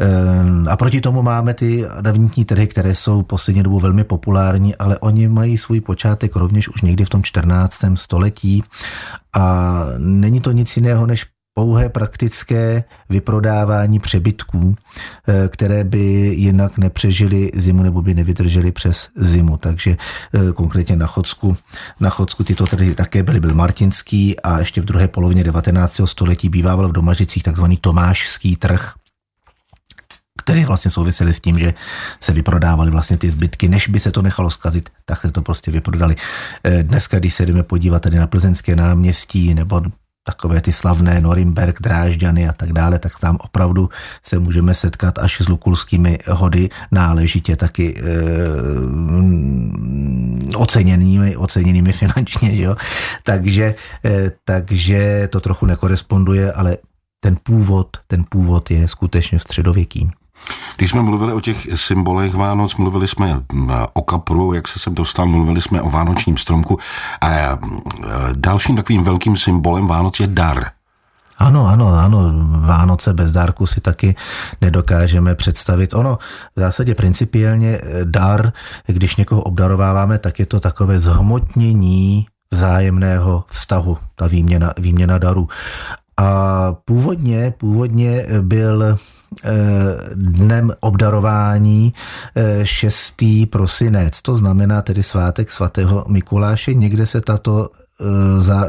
Eh, 0.00 0.70
a 0.70 0.76
proti 0.76 1.00
tomu 1.00 1.22
máme 1.22 1.54
ty 1.54 1.86
adavnitní 1.86 2.44
trhy, 2.44 2.66
které 2.66 2.94
jsou 2.94 3.22
poslední 3.22 3.62
dobou 3.62 3.80
velmi 3.80 4.04
populární, 4.04 4.76
ale 4.76 4.98
oni 4.98 5.28
mají 5.28 5.58
svůj 5.58 5.80
počátek 5.80 6.36
rovněž 6.36 6.68
už 6.68 6.82
někdy 6.82 7.04
v 7.04 7.08
tom 7.08 7.22
14. 7.22 7.76
století 7.94 8.64
a 9.32 9.84
není 9.98 10.40
to 10.40 10.52
nic 10.52 10.76
jiného 10.76 11.06
než 11.06 11.33
pouhé 11.54 11.88
praktické 11.88 12.84
vyprodávání 13.08 13.98
přebytků, 14.00 14.76
eh, 15.28 15.48
které 15.48 15.84
by 15.84 15.98
jinak 16.36 16.78
nepřežili 16.78 17.50
zimu 17.54 17.82
nebo 17.82 18.02
by 18.02 18.14
nevydrželi 18.14 18.72
přes 18.72 19.08
zimu. 19.16 19.56
Takže 19.56 19.96
eh, 20.34 20.52
konkrétně 20.52 20.96
na 20.96 21.06
Chodsku, 21.06 21.56
na 22.00 22.10
Chodsku 22.10 22.44
tyto 22.44 22.66
trhy 22.66 22.94
také 22.94 23.22
byly, 23.22 23.40
byl 23.40 23.54
Martinský 23.54 24.40
a 24.40 24.58
ještě 24.58 24.80
v 24.80 24.84
druhé 24.84 25.08
polovině 25.08 25.44
19. 25.44 26.00
století 26.04 26.48
bývával 26.48 26.88
v 26.88 26.92
Domažicích 26.92 27.42
takzvaný 27.42 27.76
Tomášský 27.76 28.56
trh, 28.56 28.92
který 30.42 30.64
vlastně 30.64 30.90
souvisely 30.90 31.34
s 31.34 31.40
tím, 31.40 31.58
že 31.58 31.74
se 32.20 32.32
vyprodávaly 32.32 32.90
vlastně 32.90 33.16
ty 33.16 33.30
zbytky, 33.30 33.68
než 33.68 33.88
by 33.88 34.00
se 34.00 34.10
to 34.10 34.22
nechalo 34.22 34.50
zkazit, 34.50 34.90
tak 35.04 35.20
se 35.20 35.30
to 35.30 35.42
prostě 35.42 35.70
vyprodali. 35.70 36.16
Eh, 36.64 36.82
dneska, 36.82 37.18
když 37.18 37.34
se 37.34 37.46
jdeme 37.46 37.62
podívat 37.62 38.02
tady 38.02 38.18
na 38.18 38.26
plzeňské 38.26 38.76
náměstí 38.76 39.54
nebo 39.54 39.82
takové 40.24 40.60
ty 40.60 40.72
slavné 40.72 41.20
Norimberg, 41.20 41.80
Drážďany 41.80 42.48
a 42.48 42.52
tak 42.52 42.72
dále, 42.72 42.98
tak 42.98 43.18
tam 43.20 43.36
opravdu 43.40 43.88
se 44.22 44.38
můžeme 44.38 44.74
setkat 44.74 45.18
až 45.18 45.40
s 45.40 45.48
lukulskými 45.48 46.18
hody 46.28 46.68
náležitě 46.92 47.56
taky 47.56 47.94
e, 47.94 48.02
oceněnými, 50.56 51.36
oceněnými 51.36 51.92
finančně, 51.92 52.56
jo? 52.56 52.76
Takže, 53.22 53.74
e, 54.04 54.32
takže 54.44 55.28
to 55.32 55.40
trochu 55.40 55.66
nekoresponduje, 55.66 56.52
ale 56.52 56.76
ten 57.20 57.36
původ, 57.42 57.88
ten 58.06 58.24
původ 58.28 58.70
je 58.70 58.88
skutečně 58.88 59.40
středověký. 59.40 60.10
Když 60.76 60.90
jsme 60.90 61.02
mluvili 61.02 61.32
o 61.32 61.40
těch 61.40 61.66
symbolech 61.74 62.34
Vánoc, 62.34 62.76
mluvili 62.76 63.08
jsme 63.08 63.40
mm, 63.52 63.70
o 63.92 64.02
kapru, 64.02 64.52
jak 64.52 64.68
se 64.68 64.78
sem 64.78 64.94
dostal, 64.94 65.26
mluvili 65.26 65.60
jsme 65.60 65.82
o 65.82 65.90
vánočním 65.90 66.36
stromku 66.36 66.78
a 67.20 67.28
mm, 67.54 67.80
dalším 68.32 68.76
takovým 68.76 69.04
velkým 69.04 69.36
symbolem 69.36 69.86
Vánoc 69.86 70.20
je 70.20 70.26
dar. 70.26 70.64
Ano, 71.38 71.66
ano, 71.66 71.94
ano, 71.94 72.32
Vánoce 72.60 73.12
bez 73.14 73.32
dárku 73.32 73.66
si 73.66 73.80
taky 73.80 74.16
nedokážeme 74.60 75.34
představit. 75.34 75.94
Ono 75.94 76.18
v 76.56 76.60
zásadě 76.60 76.94
principiálně 76.94 77.70
eh, 77.70 78.04
dar, 78.04 78.52
když 78.86 79.16
někoho 79.16 79.42
obdarováváme, 79.42 80.18
tak 80.18 80.38
je 80.38 80.46
to 80.46 80.60
takové 80.60 80.98
zhmotnění 80.98 82.26
vzájemného 82.50 83.44
vztahu, 83.50 83.98
ta 84.14 84.26
výměna, 84.26 84.72
výměna 84.78 85.18
daru. 85.18 85.48
A 86.16 86.72
původně, 86.84 87.54
původně 87.58 88.26
byl 88.40 88.96
Eh, 89.44 89.50
dnem 90.14 90.72
obdarování 90.80 91.92
6. 92.62 93.42
Eh, 93.42 93.46
prosinec, 93.46 94.22
to 94.22 94.36
znamená 94.36 94.82
tedy 94.82 95.02
svátek 95.02 95.50
svatého 95.50 96.04
Mikuláše. 96.08 96.74
Někde 96.74 97.06
se 97.06 97.20
tato 97.20 97.68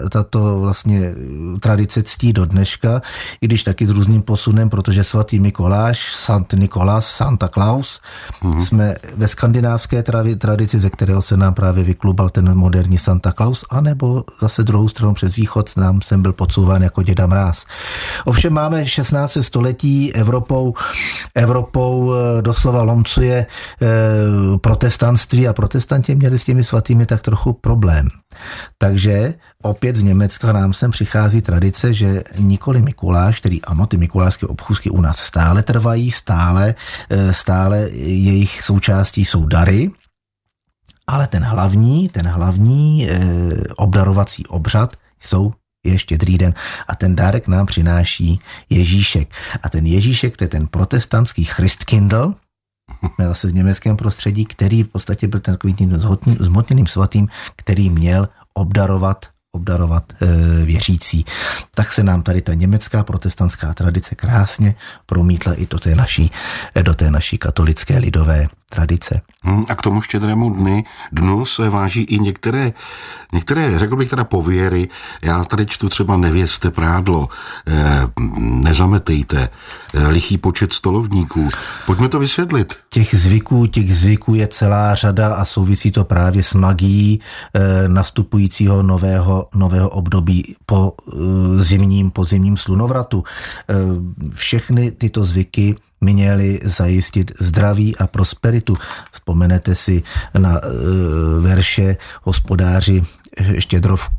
tato 0.09 0.59
vlastně 0.59 1.13
tradice 1.59 2.03
ctí 2.03 2.33
do 2.33 2.45
dneška, 2.45 3.01
i 3.41 3.47
když 3.47 3.63
taky 3.63 3.87
s 3.87 3.89
různým 3.89 4.21
posunem, 4.21 4.69
protože 4.69 5.03
svatý 5.03 5.39
Mikoláš, 5.39 6.15
Sant 6.15 6.53
Nikolas, 6.53 7.07
Santa 7.07 7.47
Claus, 7.47 8.01
mm-hmm. 8.43 8.59
jsme 8.59 8.95
ve 9.15 9.27
skandinávské 9.27 10.03
tradici, 10.37 10.79
ze 10.79 10.89
kterého 10.89 11.21
se 11.21 11.37
nám 11.37 11.53
právě 11.53 11.83
vyklubal 11.83 12.29
ten 12.29 12.55
moderní 12.55 12.97
Santa 12.97 13.31
Claus, 13.31 13.65
anebo 13.69 14.23
zase 14.41 14.63
druhou 14.63 14.87
stranu 14.87 15.13
přes 15.13 15.35
východ 15.35 15.77
nám 15.77 16.01
sem 16.01 16.21
byl 16.21 16.33
podsouván 16.33 16.81
jako 16.81 17.03
děda 17.03 17.27
mráz. 17.27 17.65
Ovšem 18.25 18.53
máme 18.53 18.87
16. 18.87 19.37
století 19.41 20.13
Evropou, 20.13 20.73
Evropou 21.35 22.13
eh, 22.13 22.41
doslova 22.41 22.83
lomcuje 22.83 23.45
eh, 23.45 23.87
protestantství 24.57 25.47
a 25.47 25.53
protestanti 25.53 26.15
měli 26.15 26.39
s 26.39 26.43
těmi 26.43 26.63
svatými 26.63 27.05
tak 27.05 27.21
trochu 27.21 27.53
problém. 27.53 28.07
Takže 28.77 29.24
opět 29.61 29.95
z 29.95 30.03
Německa 30.03 30.51
nám 30.51 30.73
sem 30.73 30.91
přichází 30.91 31.41
tradice, 31.41 31.93
že 31.93 32.23
nikoli 32.39 32.81
Mikuláš, 32.81 33.39
který 33.39 33.61
ano, 33.61 33.87
ty 33.87 33.97
mikulášské 33.97 34.45
obchůzky 34.45 34.89
u 34.89 35.01
nás 35.01 35.17
stále 35.17 35.63
trvají, 35.63 36.11
stále, 36.11 36.75
eh, 37.09 37.33
stále 37.33 37.89
jejich 37.91 38.63
součástí 38.63 39.25
jsou 39.25 39.45
dary, 39.45 39.91
ale 41.07 41.27
ten 41.27 41.43
hlavní, 41.43 42.09
ten 42.09 42.27
hlavní 42.27 43.09
e, 43.09 43.19
obdarovací 43.75 44.47
obřad 44.47 44.95
jsou 45.21 45.53
je 45.85 45.99
štědrý 45.99 46.37
den. 46.37 46.53
A 46.87 46.95
ten 46.95 47.15
dárek 47.15 47.47
nám 47.47 47.65
přináší 47.65 48.39
Ježíšek. 48.69 49.33
A 49.63 49.69
ten 49.69 49.85
Ježíšek, 49.85 50.37
to 50.37 50.43
je 50.43 50.47
ten 50.47 50.67
protestantský 50.67 51.43
Christkindl, 51.43 52.33
zase 53.19 53.49
z 53.49 53.53
německém 53.53 53.97
prostředí, 53.97 54.45
který 54.45 54.83
v 54.83 54.87
podstatě 54.87 55.27
byl 55.27 55.39
ten 55.39 55.53
takový 55.53 55.73
tím 55.73 55.93
zmotněným 56.39 56.87
svatým, 56.87 57.27
který 57.55 57.89
měl 57.89 58.29
obdarovat 58.57 59.25
obdarovat 59.55 60.13
e, 60.13 60.25
věřící. 60.65 61.25
Tak 61.75 61.93
se 61.93 62.03
nám 62.03 62.23
tady 62.23 62.41
ta 62.41 62.53
německá 62.53 63.03
protestantská 63.03 63.73
tradice 63.73 64.15
krásně 64.15 64.75
promítla 65.05 65.53
i 65.53 65.65
do 65.65 65.79
té 65.79 65.95
naší, 65.95 66.31
do 66.81 66.93
té 66.93 67.11
naší 67.11 67.37
katolické 67.37 67.97
lidové 67.97 68.47
tradice. 68.75 69.21
Hmm, 69.41 69.63
a 69.69 69.75
k 69.75 69.81
tomu 69.81 70.01
štědrému 70.01 70.53
dny, 70.53 70.85
dnu 71.11 71.45
se 71.45 71.69
váží 71.69 72.01
i 72.03 72.19
některé, 72.19 72.73
některé, 73.33 73.79
řekl 73.79 73.95
bych 73.95 74.09
teda 74.09 74.23
pověry. 74.23 74.89
Já 75.21 75.43
tady 75.43 75.65
čtu 75.65 75.89
třeba 75.89 76.17
nevěste 76.17 76.71
prádlo, 76.71 77.29
eh, 77.67 78.07
nezametejte, 78.37 79.49
eh, 79.93 80.07
lichý 80.07 80.37
počet 80.37 80.73
stolovníků. 80.73 81.49
Pojďme 81.85 82.09
to 82.09 82.19
vysvětlit. 82.19 82.75
Těch 82.89 83.15
zvyků, 83.15 83.67
těch 83.67 83.97
zvyků 83.97 84.35
je 84.35 84.47
celá 84.47 84.95
řada 84.95 85.35
a 85.35 85.45
souvisí 85.45 85.91
to 85.91 86.03
právě 86.05 86.43
s 86.43 86.53
magií 86.53 87.19
eh, 87.53 87.87
nastupujícího 87.87 88.83
nového, 88.83 89.49
nového 89.55 89.89
období 89.89 90.55
po 90.65 90.93
eh, 90.97 91.15
zimním, 91.63 92.11
po 92.11 92.23
zimním 92.25 92.57
slunovratu. 92.57 93.23
Eh, 93.69 93.75
všechny 94.33 94.91
tyto 94.91 95.25
zvyky 95.25 95.75
měli 96.05 96.59
zajistit 96.63 97.31
zdraví 97.39 97.97
a 97.97 98.07
prosperitu. 98.07 98.77
Vzpomenete 99.11 99.75
si 99.75 100.03
na 100.37 100.57
e, 100.57 100.61
verše 101.39 101.97
hospodáři 102.23 103.01
Štědrov, 103.59 104.09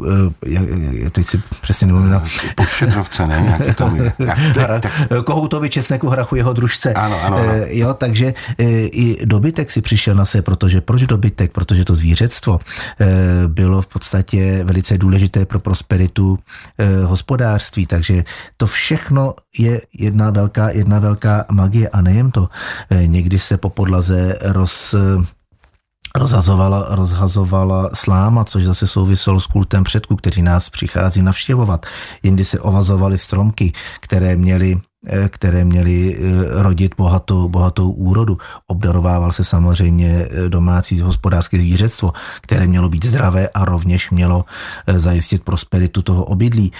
eh, 1.06 1.10
teď 1.10 1.26
si 1.26 1.42
přesně 1.60 1.86
nevím. 1.86 2.20
Po 2.54 2.64
Štědrovce, 2.64 3.26
ne? 3.26 3.40
Nějaký 3.40 3.74
tam 3.74 3.96
je. 3.96 4.12
Kohoutovi 5.24 5.70
Česneku 5.70 6.08
Hrachu 6.08 6.36
jeho 6.36 6.52
družce. 6.52 6.94
Ano, 6.94 7.24
ano, 7.24 7.36
ano. 7.36 7.52
Jo, 7.66 7.94
takže 7.94 8.34
i 8.58 9.26
dobytek 9.26 9.72
si 9.72 9.82
přišel 9.82 10.14
na 10.14 10.24
se, 10.24 10.42
protože 10.42 10.80
proč 10.80 11.02
dobytek? 11.02 11.52
Protože 11.52 11.84
to 11.84 11.94
zvířectvo 11.94 12.60
bylo 13.46 13.82
v 13.82 13.86
podstatě 13.86 14.64
velice 14.64 14.98
důležité 14.98 15.46
pro 15.46 15.58
prosperitu 15.58 16.38
hospodářství, 17.04 17.86
takže 17.86 18.24
to 18.56 18.66
všechno 18.66 19.34
je 19.58 19.80
jedna 19.98 20.30
velká, 20.30 20.70
jedna 20.70 20.98
velká 20.98 21.44
magie 21.50 21.88
a 21.88 22.00
nejen 22.00 22.30
to. 22.30 22.48
Někdy 23.06 23.38
se 23.38 23.56
po 23.56 23.70
podlaze 23.70 24.38
roz 24.42 24.94
rozhazovala, 26.18 26.86
rozhazovala 26.90 27.90
sláma, 27.94 28.44
což 28.44 28.64
zase 28.64 28.86
souviselo 28.86 29.40
s 29.40 29.46
kultem 29.46 29.84
předků, 29.84 30.16
kteří 30.16 30.42
nás 30.42 30.70
přichází 30.70 31.22
navštěvovat. 31.22 31.86
Jindy 32.22 32.44
se 32.44 32.60
ovazovaly 32.60 33.18
stromky, 33.18 33.72
které 34.00 34.36
měly 34.36 34.80
eh, 35.06 35.28
které 35.28 35.64
měly 35.64 36.16
eh, 36.16 36.62
rodit 36.62 36.94
bohatou, 36.96 37.48
bohatou 37.48 37.90
úrodu. 37.90 38.38
Obdarovával 38.66 39.32
se 39.32 39.44
samozřejmě 39.44 40.28
eh, 40.30 40.48
domácí 40.48 41.00
hospodářské 41.00 41.58
zvířectvo, 41.58 42.12
které 42.40 42.66
mělo 42.66 42.88
být 42.88 43.04
zdravé 43.04 43.48
a 43.48 43.64
rovněž 43.64 44.10
mělo 44.10 44.44
zajistit 44.96 45.42
prosperitu 45.42 46.02
toho 46.02 46.24
obydlí. 46.24 46.72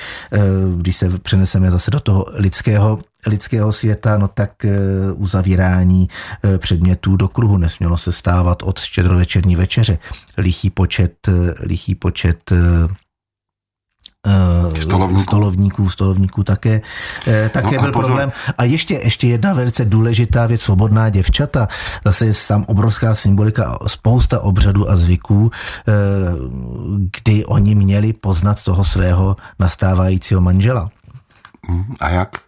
Když 0.77 0.97
se 0.97 1.19
přeneseme 1.19 1.71
zase 1.71 1.91
do 1.91 2.01
toho 2.01 2.27
lidského 2.35 2.99
lidského 3.27 3.73
světa, 3.73 4.19
no 4.19 4.29
tak 4.29 4.65
eh, 4.65 4.79
uzavírání 5.15 6.09
eh, 6.45 6.59
předmětů 6.59 7.17
do 7.17 7.29
kruhu 7.29 7.57
nesmělo 7.59 7.97
se 7.97 8.13
stávat 8.13 8.63
od 8.63 8.81
štědrovečerní 8.81 9.57
večeře. 9.57 9.99
Lichý 10.39 10.71
počet, 10.71 11.29
eh, 11.29 11.33
lichý 11.61 11.95
počet 11.95 12.53
stolovníků. 14.81 15.23
stolovníků, 15.23 15.91
stolovníků 15.91 16.43
také, 16.43 16.81
také 17.53 17.77
no 17.77 17.83
byl 17.83 17.93
pozor. 17.93 18.07
problém. 18.07 18.33
A 18.59 18.65
ještě, 18.65 18.95
ještě 18.95 19.27
jedna 19.27 19.55
velice 19.55 19.85
důležitá 19.85 20.47
věc, 20.47 20.61
svobodná 20.61 21.09
děvčata, 21.09 21.69
zase 22.05 22.27
je 22.27 22.33
tam 22.49 22.65
obrovská 22.69 23.15
symbolika, 23.15 23.79
spousta 23.87 24.41
obřadů 24.41 24.91
a 24.91 24.97
zvyků, 24.97 25.51
kdy 27.23 27.45
oni 27.45 27.75
měli 27.75 28.13
poznat 28.13 28.63
toho 28.63 28.85
svého 28.85 29.37
nastávajícího 29.59 30.41
manžela. 30.41 30.91
Hm, 31.71 31.95
a 32.01 32.09
jak? 32.09 32.46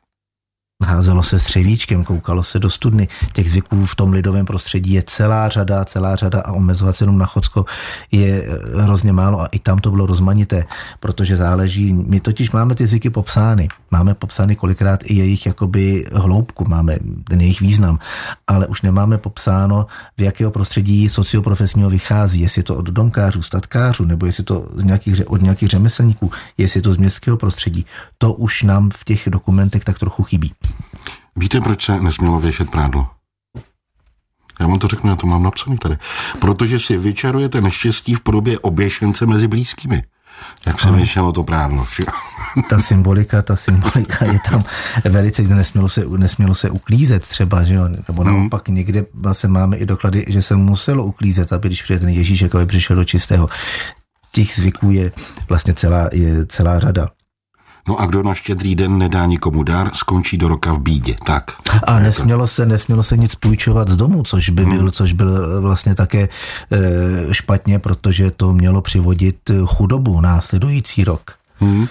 Házelo 0.86 1.22
se 1.22 1.38
střevíčkem, 1.38 2.04
koukalo 2.04 2.42
se 2.42 2.58
do 2.58 2.70
studny. 2.70 3.08
Těch 3.32 3.50
zvyků 3.50 3.86
v 3.86 3.96
tom 3.96 4.12
lidovém 4.12 4.46
prostředí 4.46 4.92
je 4.92 5.02
celá 5.06 5.48
řada, 5.48 5.84
celá 5.84 6.16
řada 6.16 6.40
a 6.40 6.52
omezovat 6.52 6.96
se 6.96 7.02
jenom 7.02 7.18
na 7.18 7.26
Chocko 7.26 7.64
je 8.12 8.48
hrozně 8.74 9.12
málo 9.12 9.40
a 9.40 9.46
i 9.46 9.58
tam 9.58 9.78
to 9.78 9.90
bylo 9.90 10.06
rozmanité, 10.06 10.64
protože 11.00 11.36
záleží, 11.36 11.92
my 11.92 12.20
totiž 12.20 12.50
máme 12.50 12.74
ty 12.74 12.86
zvyky 12.86 13.10
popsány, 13.10 13.68
máme 13.90 14.14
popsány 14.14 14.56
kolikrát 14.56 15.00
i 15.04 15.14
jejich 15.14 15.46
jakoby 15.46 16.06
hloubku, 16.12 16.64
máme 16.68 16.98
ten 17.28 17.40
jejich 17.40 17.60
význam, 17.60 17.98
ale 18.46 18.66
už 18.66 18.82
nemáme 18.82 19.18
popsáno, 19.18 19.86
v 20.18 20.22
jakého 20.22 20.50
prostředí 20.50 21.08
socioprofesního 21.08 21.90
vychází, 21.90 22.40
jestli 22.40 22.58
je 22.60 22.64
to 22.64 22.76
od 22.76 22.86
domkářů, 22.86 23.42
statkářů, 23.42 24.04
nebo 24.04 24.26
jestli 24.26 24.44
to 24.44 24.68
z 24.74 24.84
nějakých, 24.84 25.30
od 25.30 25.42
nějakých 25.42 25.68
řemeslníků, 25.68 26.30
jestli 26.58 26.78
je 26.78 26.82
to 26.82 26.94
z 26.94 26.96
městského 26.96 27.36
prostředí. 27.36 27.86
To 28.18 28.32
už 28.32 28.62
nám 28.62 28.90
v 28.90 29.04
těch 29.04 29.28
dokumentech 29.30 29.84
tak 29.84 29.98
trochu 29.98 30.22
chybí. 30.22 30.52
Víte, 31.38 31.60
proč 31.60 31.84
se 31.84 32.00
nesmělo 32.00 32.40
věšet 32.40 32.70
prádlo? 32.70 33.06
Já 34.60 34.66
vám 34.66 34.78
to 34.78 34.88
řeknu, 34.88 35.10
já 35.10 35.16
to 35.16 35.26
mám 35.26 35.42
napsaný 35.42 35.78
tady. 35.78 35.96
Protože 36.40 36.78
si 36.78 36.96
vyčarujete 36.96 37.60
neštěstí 37.60 38.14
v 38.14 38.20
podobě 38.20 38.58
oběšence 38.58 39.26
mezi 39.26 39.48
blízkými. 39.48 40.02
Jak 40.66 40.80
se 40.80 40.92
věšelo 40.92 41.32
to 41.32 41.44
prádlo. 41.44 41.86
ta 42.68 42.78
symbolika, 42.78 43.42
ta 43.42 43.56
symbolika 43.56 44.24
je 44.24 44.38
tam 44.50 44.62
velice, 45.04 45.42
nesmělo 45.42 45.88
se, 45.88 46.04
nesmělo 46.16 46.54
se 46.54 46.70
uklízet 46.70 47.22
třeba, 47.22 47.64
že 47.64 47.74
jo? 47.74 47.88
nebo 48.08 48.22
hmm. 48.22 48.32
naopak 48.32 48.68
někde 48.68 49.04
vlastně 49.14 49.48
máme 49.48 49.76
i 49.76 49.86
doklady, 49.86 50.24
že 50.28 50.42
se 50.42 50.56
muselo 50.56 51.04
uklízet, 51.04 51.52
aby 51.52 51.68
když 51.68 51.82
přijde 51.82 52.00
ten 52.00 52.08
Ježíšek, 52.08 52.54
aby 52.54 52.66
přišel 52.66 52.96
do 52.96 53.04
čistého. 53.04 53.48
Těch 54.32 54.54
zvyků 54.54 54.90
je 54.90 55.12
vlastně 55.48 55.74
celá, 55.74 56.08
je 56.12 56.46
celá 56.46 56.80
řada. 56.80 57.08
No 57.88 58.00
a 58.00 58.06
kdo 58.06 58.22
na 58.22 58.34
štědrý 58.34 58.74
den 58.74 58.98
nedá 58.98 59.26
nikomu 59.26 59.62
dár, 59.62 59.90
skončí 59.94 60.38
do 60.38 60.48
roka 60.48 60.72
v 60.72 60.78
bídě. 60.78 61.16
Tak. 61.24 61.44
A 61.82 61.98
nesmělo 61.98 62.46
se, 62.46 62.66
nesmělo 62.66 63.02
se 63.02 63.16
nic 63.16 63.34
půjčovat 63.34 63.88
z 63.88 63.96
domu, 63.96 64.22
což 64.22 64.50
by 64.50 64.62
hmm. 64.62 64.76
byl, 64.76 64.90
což 64.90 65.12
byl 65.12 65.60
vlastně 65.60 65.94
také 65.94 66.28
e, 66.72 67.34
špatně, 67.34 67.78
protože 67.78 68.30
to 68.30 68.52
mělo 68.52 68.82
přivodit 68.82 69.50
chudobu 69.66 70.20
následující 70.20 71.04
rok. 71.04 71.37
Hmm. 71.60 71.88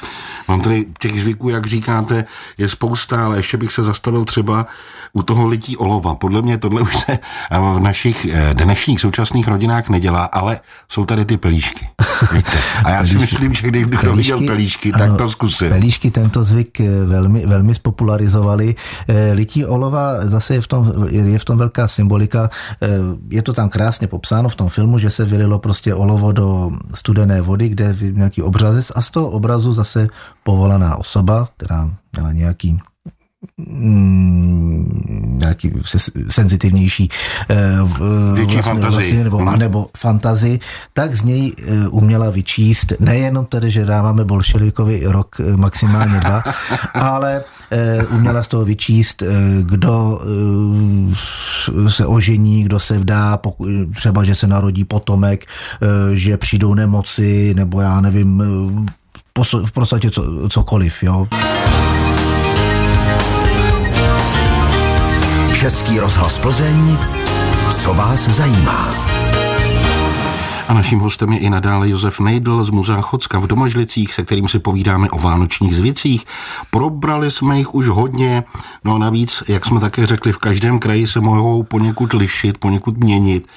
Mám 0.47 0.61
tady 0.61 0.85
těch 0.99 1.21
zvyků, 1.21 1.49
jak 1.49 1.65
říkáte, 1.65 2.25
je 2.57 2.69
spousta, 2.69 3.25
ale 3.25 3.37
ještě 3.37 3.57
bych 3.57 3.71
se 3.71 3.83
zastavil 3.83 4.25
třeba 4.25 4.67
u 5.13 5.23
toho 5.23 5.47
lití 5.47 5.77
olova. 5.77 6.15
Podle 6.15 6.41
mě 6.41 6.57
tohle 6.57 6.81
už 6.81 6.97
se 6.97 7.19
v 7.51 7.79
našich 7.79 8.25
eh, 8.25 8.53
dnešních 8.53 9.01
současných 9.01 9.47
rodinách 9.47 9.89
nedělá, 9.89 10.23
ale 10.23 10.59
jsou 10.89 11.05
tady 11.05 11.25
ty 11.25 11.37
pelíšky. 11.37 11.87
Víte? 12.33 12.57
A 12.83 12.91
já 12.91 13.05
si 13.05 13.17
myslím, 13.17 13.53
že 13.53 13.67
když 13.67 13.83
kdo 13.83 14.15
viděl 14.15 14.41
pelíšky, 14.45 14.91
tak 14.91 15.17
to 15.17 15.29
zkusil. 15.29 15.69
Pelíšky 15.69 16.11
tento 16.11 16.43
zvyk 16.43 16.79
eh, 16.79 17.05
velmi, 17.05 17.45
velmi 17.45 17.75
spopularizovali. 17.75 18.75
Eh, 19.07 19.33
lití 19.33 19.65
olova 19.65 20.25
zase 20.27 20.53
je 20.53 20.61
v, 20.61 20.67
tom, 20.67 21.07
je 21.09 21.39
v 21.39 21.45
tom 21.45 21.57
velká 21.57 21.87
symbolika. 21.87 22.49
Je 23.29 23.41
to 23.41 23.53
tam 23.53 23.69
krásně 23.69 24.07
popsáno 24.07 24.49
v 24.49 24.55
tom 24.55 24.69
filmu, 24.69 24.99
že 24.99 25.09
se 25.09 25.25
vylilo 25.25 25.59
prostě 25.59 25.95
olovo 25.95 26.31
do 26.31 26.71
studené 26.93 27.41
vody, 27.41 27.69
kde 27.69 27.95
nějaký 28.01 28.41
obrazec 28.41 28.91
a 28.95 29.01
z 29.01 29.09
toho 29.09 29.29
obrazu 29.29 29.56
zase 29.59 30.07
povolaná 30.43 30.95
osoba, 30.95 31.47
která 31.57 31.89
měla 32.13 32.31
nějaký 32.31 32.79
mm, 33.57 35.37
nějaký 35.39 35.73
senzitivnější 36.29 37.09
uh, 37.83 38.35
Větší 38.35 38.55
vlastně, 38.55 38.61
fantazii. 38.61 38.97
Vlastně, 38.97 39.23
nebo, 39.23 39.37
hmm. 39.37 39.59
nebo 39.59 39.87
fantazii, 39.97 40.59
tak 40.93 41.15
z 41.15 41.23
něj 41.23 41.51
uh, 41.51 41.97
uměla 41.97 42.29
vyčíst 42.29 42.93
nejenom 42.99 43.45
tedy, 43.45 43.71
že 43.71 43.85
dáváme 43.85 44.25
bolševikovi 44.25 45.01
rok 45.05 45.35
maximálně 45.55 46.19
dva, 46.19 46.43
ale 46.93 47.43
uměla 48.09 48.43
z 48.43 48.47
toho 48.47 48.65
vyčíst, 48.65 49.23
kdo 49.61 50.21
se 51.87 52.05
ožení, 52.05 52.63
kdo 52.63 52.79
se 52.79 52.97
vdá, 52.97 53.37
poku, 53.37 53.65
třeba, 53.95 54.23
že 54.23 54.35
se 54.35 54.47
narodí 54.47 54.83
potomek, 54.83 55.45
že 56.13 56.37
přijdou 56.37 56.73
nemoci, 56.73 57.53
nebo 57.53 57.81
já 57.81 58.01
nevím, 58.01 58.43
v 59.43 59.71
podstatě 59.71 60.11
co, 60.11 60.49
cokoliv. 60.49 61.03
Jo. 61.03 61.27
Český 65.59 65.99
rozhlas 65.99 66.37
Plzeň, 66.37 66.97
co 67.81 67.93
vás 67.93 68.19
zajímá. 68.19 68.93
A 70.67 70.73
naším 70.73 70.99
hostem 70.99 71.33
je 71.33 71.39
i 71.39 71.49
nadále 71.49 71.89
Josef 71.89 72.19
Nejdl 72.19 72.63
z 72.63 72.69
Muzea 72.69 73.01
Chocka 73.01 73.39
v 73.39 73.47
Domažlicích, 73.47 74.13
se 74.13 74.23
kterým 74.23 74.47
si 74.47 74.59
povídáme 74.59 75.09
o 75.09 75.19
vánočních 75.19 75.75
zvicích. 75.75 76.25
Probrali 76.71 77.31
jsme 77.31 77.57
jich 77.57 77.75
už 77.75 77.87
hodně, 77.87 78.43
no 78.83 78.95
a 78.95 78.97
navíc, 78.97 79.43
jak 79.47 79.65
jsme 79.65 79.79
také 79.79 80.05
řekli, 80.05 80.31
v 80.31 80.37
každém 80.37 80.79
kraji 80.79 81.07
se 81.07 81.19
mohou 81.19 81.63
poněkud 81.63 82.13
lišit, 82.13 82.57
poněkud 82.57 82.97
měnit 82.97 83.47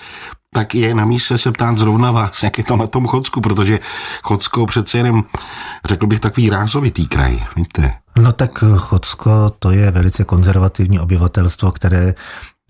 tak 0.54 0.74
je 0.74 0.94
na 0.94 1.04
místě 1.04 1.38
se 1.38 1.52
ptát 1.52 1.78
zrovna 1.78 2.10
vás, 2.10 2.42
jak 2.42 2.58
je 2.58 2.64
to 2.64 2.76
na 2.76 2.86
tom 2.86 3.06
Chodsku, 3.06 3.40
protože 3.40 3.78
Chodsko 4.22 4.66
přece 4.66 4.98
jenom, 4.98 5.24
řekl 5.84 6.06
bych, 6.06 6.20
takový 6.20 6.50
rázovitý 6.50 7.08
kraj, 7.08 7.42
víte. 7.56 7.92
No 8.16 8.32
tak 8.32 8.64
Chodsko 8.76 9.50
to 9.58 9.70
je 9.70 9.90
velice 9.90 10.24
konzervativní 10.24 11.00
obyvatelstvo, 11.00 11.72
které 11.72 12.14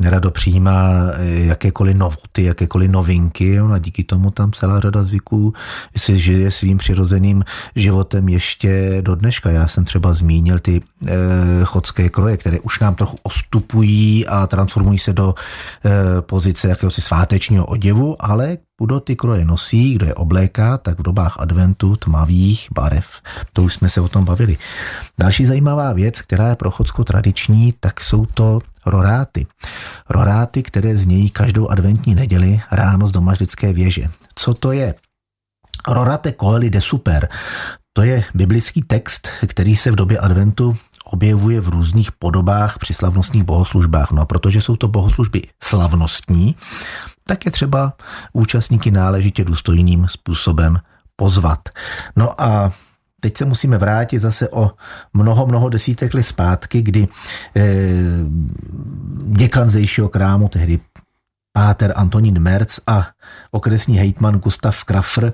nerado 0.00 0.30
přijímá 0.30 0.92
eh, 1.12 1.40
jakékoliv 1.40 1.96
novoty, 1.96 2.44
jakékoliv 2.44 2.90
novinky 2.90 3.60
a 3.60 3.78
díky 3.78 4.04
tomu 4.04 4.30
tam 4.30 4.52
celá 4.52 4.80
řada 4.80 5.04
zvyků 5.04 5.54
si 5.96 6.18
žije 6.18 6.50
svým 6.50 6.78
přirozeným 6.78 7.44
životem 7.76 8.28
ještě 8.28 8.98
do 9.00 9.14
dneška. 9.14 9.50
Já 9.50 9.68
jsem 9.68 9.84
třeba 9.84 10.14
zmínil 10.14 10.58
ty 10.58 10.82
e, 11.06 11.14
chodské 11.64 12.08
kroje, 12.08 12.36
které 12.36 12.60
už 12.60 12.80
nám 12.80 12.94
trochu 12.94 13.18
ostupují 13.22 14.26
a 14.26 14.46
transformují 14.46 14.98
se 14.98 15.12
do 15.12 15.34
e, 15.34 16.22
pozice 16.22 16.68
jakéhosi 16.68 17.00
svátečního 17.00 17.66
oděvu, 17.66 18.16
ale 18.18 18.58
kdo 18.80 19.00
ty 19.00 19.16
kroje 19.16 19.44
nosí, 19.44 19.94
kdo 19.94 20.06
je 20.06 20.14
obléká, 20.14 20.78
tak 20.78 20.98
v 20.98 21.02
dobách 21.02 21.36
adventu 21.38 21.96
tmavých 21.96 22.68
barev. 22.72 23.06
To 23.52 23.62
už 23.62 23.74
jsme 23.74 23.88
se 23.88 24.00
o 24.00 24.08
tom 24.08 24.24
bavili. 24.24 24.56
Další 25.18 25.46
zajímavá 25.46 25.92
věc, 25.92 26.20
která 26.20 26.48
je 26.48 26.56
pro 26.56 26.70
Chodsko 26.70 27.04
tradiční, 27.04 27.74
tak 27.80 28.00
jsou 28.00 28.26
to 28.26 28.60
roráty. 28.86 29.46
Roráty, 30.08 30.62
které 30.62 30.96
znějí 30.96 31.30
každou 31.30 31.68
adventní 31.68 32.14
neděli 32.14 32.60
ráno 32.70 33.06
z 33.06 33.12
domažlické 33.12 33.72
věže. 33.72 34.08
Co 34.34 34.54
to 34.54 34.72
je? 34.72 34.94
Rorate 35.88 36.32
coeli 36.40 36.70
de 36.70 36.80
super. 36.80 37.28
To 37.92 38.02
je 38.02 38.24
biblický 38.34 38.82
text, 38.82 39.28
který 39.46 39.76
se 39.76 39.90
v 39.90 39.96
době 39.96 40.18
adventu 40.18 40.76
objevuje 41.04 41.60
v 41.60 41.68
různých 41.68 42.12
podobách 42.12 42.78
při 42.78 42.94
slavnostních 42.94 43.42
bohoslužbách. 43.42 44.10
No 44.10 44.22
a 44.22 44.24
protože 44.24 44.62
jsou 44.62 44.76
to 44.76 44.88
bohoslužby 44.88 45.42
slavnostní, 45.62 46.56
tak 47.26 47.46
je 47.46 47.52
třeba 47.52 47.92
účastníky 48.32 48.90
náležitě 48.90 49.44
důstojným 49.44 50.06
způsobem 50.08 50.78
pozvat. 51.16 51.68
No 52.16 52.42
a 52.42 52.72
teď 53.20 53.36
se 53.36 53.44
musíme 53.44 53.78
vrátit 53.78 54.18
zase 54.18 54.48
o 54.48 54.70
mnoho, 55.12 55.46
mnoho 55.46 55.68
desítek 55.68 56.14
let 56.14 56.22
zpátky, 56.22 56.82
kdy 56.82 57.08
eh, 57.56 57.62
děkan 59.26 59.70
zejšího 59.70 60.08
krámu, 60.08 60.48
tehdy 60.48 60.80
páter 61.52 61.92
Antonín 61.96 62.38
Merc 62.38 62.78
a 62.86 63.08
okresní 63.50 63.98
hejtman 63.98 64.38
Gustav 64.38 64.84
Krafr 64.84 65.32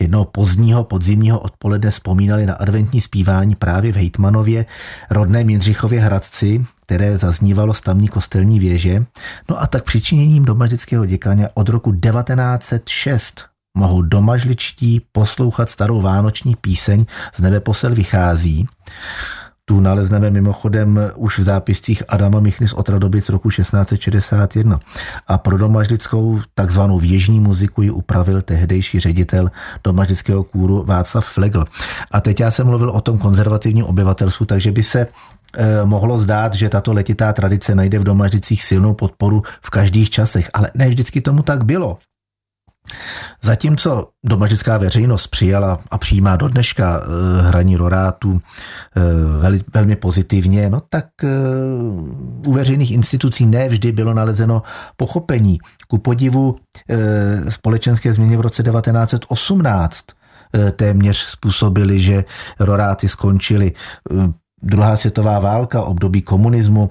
jednoho 0.00 0.24
pozdního 0.24 0.84
podzimního 0.84 1.40
odpoledne 1.40 1.90
vzpomínali 1.90 2.46
na 2.46 2.54
adventní 2.54 3.00
zpívání 3.00 3.54
právě 3.54 3.92
v 3.92 3.96
Hejtmanově, 3.96 4.66
rodném 5.10 5.50
Jindřichově 5.50 6.00
Hradci, 6.00 6.64
které 6.82 7.18
zaznívalo 7.18 7.74
z 7.74 7.80
tamní 7.80 8.08
kostelní 8.08 8.58
věže. 8.58 9.06
No 9.50 9.62
a 9.62 9.66
tak 9.66 9.84
přičiněním 9.84 10.44
domažlického 10.44 11.06
děkaně 11.06 11.48
od 11.54 11.68
roku 11.68 11.92
1906 11.92 13.53
mohou 13.74 14.02
domažličtí 14.02 15.00
poslouchat 15.12 15.70
starou 15.70 16.00
vánoční 16.00 16.56
píseň 16.56 17.04
Z 17.34 17.40
nebe 17.40 17.60
posel 17.60 17.94
vychází. 17.94 18.68
Tu 19.66 19.80
nalezneme 19.80 20.30
mimochodem 20.30 21.00
už 21.16 21.38
v 21.38 21.42
zápiscích 21.42 22.02
Adama 22.08 22.40
Michny 22.40 22.68
z 22.68 22.72
Otradobic 22.72 23.28
roku 23.28 23.50
1661. 23.50 24.80
A 25.26 25.38
pro 25.38 25.58
domažlickou 25.58 26.40
takzvanou 26.54 26.98
věžní 26.98 27.40
muziku 27.40 27.82
ji 27.82 27.90
upravil 27.90 28.42
tehdejší 28.42 29.00
ředitel 29.00 29.50
domažlického 29.84 30.44
kůru 30.44 30.84
Václav 30.84 31.26
Flegl. 31.26 31.64
A 32.10 32.20
teď 32.20 32.40
já 32.40 32.50
jsem 32.50 32.66
mluvil 32.66 32.90
o 32.90 33.00
tom 33.00 33.18
konzervativním 33.18 33.84
obyvatelstvu, 33.84 34.46
takže 34.46 34.72
by 34.72 34.82
se 34.82 35.06
eh, 35.56 35.84
mohlo 35.84 36.18
zdát, 36.18 36.54
že 36.54 36.68
tato 36.68 36.92
letitá 36.92 37.32
tradice 37.32 37.74
najde 37.74 37.98
v 37.98 38.04
domažlicích 38.04 38.64
silnou 38.64 38.94
podporu 38.94 39.42
v 39.62 39.70
každých 39.70 40.10
časech, 40.10 40.50
ale 40.54 40.70
ne 40.74 40.88
vždycky 40.88 41.20
tomu 41.20 41.42
tak 41.42 41.64
bylo. 41.64 41.98
Zatímco 43.42 44.08
domažická 44.24 44.78
veřejnost 44.78 45.26
přijala 45.26 45.78
a 45.90 45.98
přijímá 45.98 46.36
do 46.36 46.48
dneška 46.48 47.00
eh, 47.00 47.42
hraní 47.42 47.76
rorátu 47.76 48.40
eh, 48.96 49.60
velmi 49.74 49.96
pozitivně, 49.96 50.70
no 50.70 50.82
tak 50.88 51.06
eh, 51.24 51.28
u 52.46 52.52
veřejných 52.52 52.90
institucí 52.90 53.46
ne 53.46 53.68
vždy 53.68 53.92
bylo 53.92 54.14
nalezeno 54.14 54.62
pochopení. 54.96 55.58
Ku 55.88 55.98
podivu 55.98 56.56
společenské 57.48 58.14
změny 58.14 58.36
v 58.36 58.40
roce 58.40 58.62
1918 58.62 60.04
téměř 60.76 61.16
způsobili, 61.16 62.00
že 62.00 62.24
roráty 62.58 63.08
skončily 63.08 63.72
druhá 64.64 64.96
světová 64.96 65.38
válka, 65.38 65.82
období 65.82 66.22
komunismu, 66.22 66.90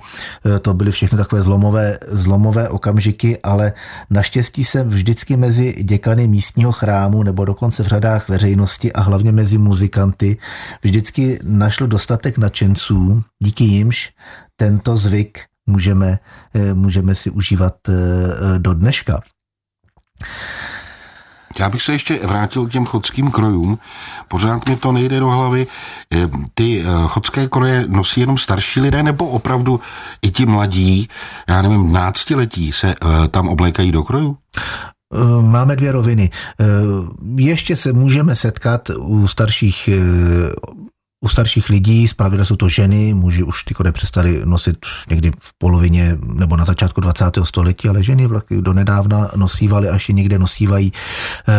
e, 0.56 0.60
to 0.60 0.74
byly 0.74 0.92
všechny 0.92 1.18
takové 1.18 1.44
zlomové, 1.44 2.00
zlomové 2.08 2.70
okamžiky, 2.70 3.40
ale 3.44 3.74
naštěstí 4.10 4.64
se 4.64 4.84
vždycky 4.84 5.38
mezi 5.38 5.84
děkany 5.84 6.28
místního 6.28 6.72
chrámu 6.72 7.24
nebo 7.24 7.46
dokonce 7.46 7.84
v 7.84 7.88
řadách 7.88 8.30
veřejnosti 8.30 8.94
a 8.94 9.02
hlavně 9.02 9.32
mezi 9.32 9.58
muzikanty 9.58 10.38
vždycky 10.84 11.40
našlo 11.44 11.88
dostatek 11.88 12.38
nadšenců, 12.38 13.24
díky 13.40 13.64
jimž 13.64 14.12
tento 14.56 14.98
zvyk 14.98 15.40
můžeme, 15.66 16.20
e, 16.54 16.74
můžeme 16.74 17.16
si 17.16 17.30
užívat 17.30 17.90
e, 17.90 17.94
do 18.60 18.74
dneška. 18.74 19.22
Já 21.60 21.70
bych 21.70 21.82
se 21.82 21.92
ještě 21.92 22.20
vrátil 22.24 22.66
k 22.66 22.72
těm 22.72 22.86
chodským 22.86 23.32
krojům. 23.32 23.80
Pořád 24.28 24.70
mi 24.70 24.76
to 24.76 24.92
nejde 24.92 25.20
do 25.20 25.30
hlavy. 25.30 25.68
Eh, 26.14 26.30
ty 26.54 26.82
eh, 26.82 26.86
chodské 27.08 27.48
kroje 27.48 27.86
nosí 27.88 28.22
jenom 28.22 28.38
starší 28.38 28.80
lidé, 28.80 29.04
nebo 29.04 29.28
opravdu 29.28 29.80
i 30.22 30.32
ti 30.32 30.46
mladí, 30.46 31.10
já 31.50 31.62
nevím, 31.62 31.94
náctiletí 31.94 32.72
se 32.72 32.88
eh, 32.88 33.28
tam 33.28 33.50
oblékají 33.50 33.92
do 33.92 34.04
krojů? 34.04 34.38
Máme 35.42 35.76
dvě 35.76 35.92
roviny. 35.92 36.30
Ještě 37.36 37.76
se 37.76 37.94
můžeme 37.94 38.36
setkat 38.36 38.90
u 38.90 39.28
starších 39.28 39.90
u 41.24 41.30
starších 41.30 41.70
lidí, 41.70 42.08
zpravidla 42.08 42.46
jsou 42.46 42.56
to 42.56 42.70
ženy, 42.70 43.14
muži 43.14 43.44
už 43.44 43.64
ty 43.64 43.74
kode 43.74 43.92
přestali 43.92 44.42
nosit 44.46 44.78
někdy 45.10 45.32
v 45.40 45.54
polovině 45.58 46.18
nebo 46.34 46.58
na 46.58 46.66
začátku 46.66 47.02
20. 47.02 47.26
století, 47.44 47.90
ale 47.90 48.04
ženy 48.04 48.30
do 48.62 48.74
nedávna 48.74 49.32
nosívaly, 49.36 49.90
až 49.90 50.10
je 50.10 50.16
někde 50.16 50.40
nosívají 50.40 50.94
eh, 51.48 51.54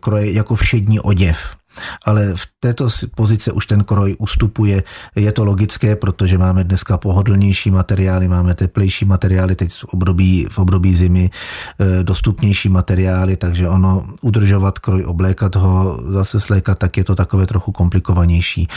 kroje 0.00 0.32
jako 0.32 0.54
všední 0.54 1.00
oděv 1.00 1.56
ale 2.04 2.32
v 2.34 2.46
této 2.60 2.88
pozice 3.14 3.52
už 3.52 3.66
ten 3.66 3.84
kroj 3.84 4.16
ustupuje. 4.18 4.82
Je 5.16 5.32
to 5.32 5.44
logické, 5.44 5.96
protože 5.96 6.38
máme 6.38 6.64
dneska 6.64 6.98
pohodlnější 6.98 7.70
materiály, 7.70 8.28
máme 8.28 8.54
teplejší 8.54 9.04
materiály, 9.04 9.56
teď 9.56 9.72
v 9.72 9.84
období, 9.84 10.46
v 10.50 10.58
období 10.58 10.94
zimy 10.94 11.30
eh, 11.30 12.02
dostupnější 12.02 12.68
materiály, 12.68 13.36
takže 13.36 13.68
ono 13.68 14.06
udržovat 14.20 14.78
kroj, 14.78 15.04
oblékat 15.04 15.56
ho, 15.56 16.00
zase 16.08 16.40
slékat, 16.40 16.78
tak 16.78 16.96
je 16.96 17.04
to 17.04 17.14
takové 17.14 17.46
trochu 17.46 17.72
komplikovanější. 17.72 18.68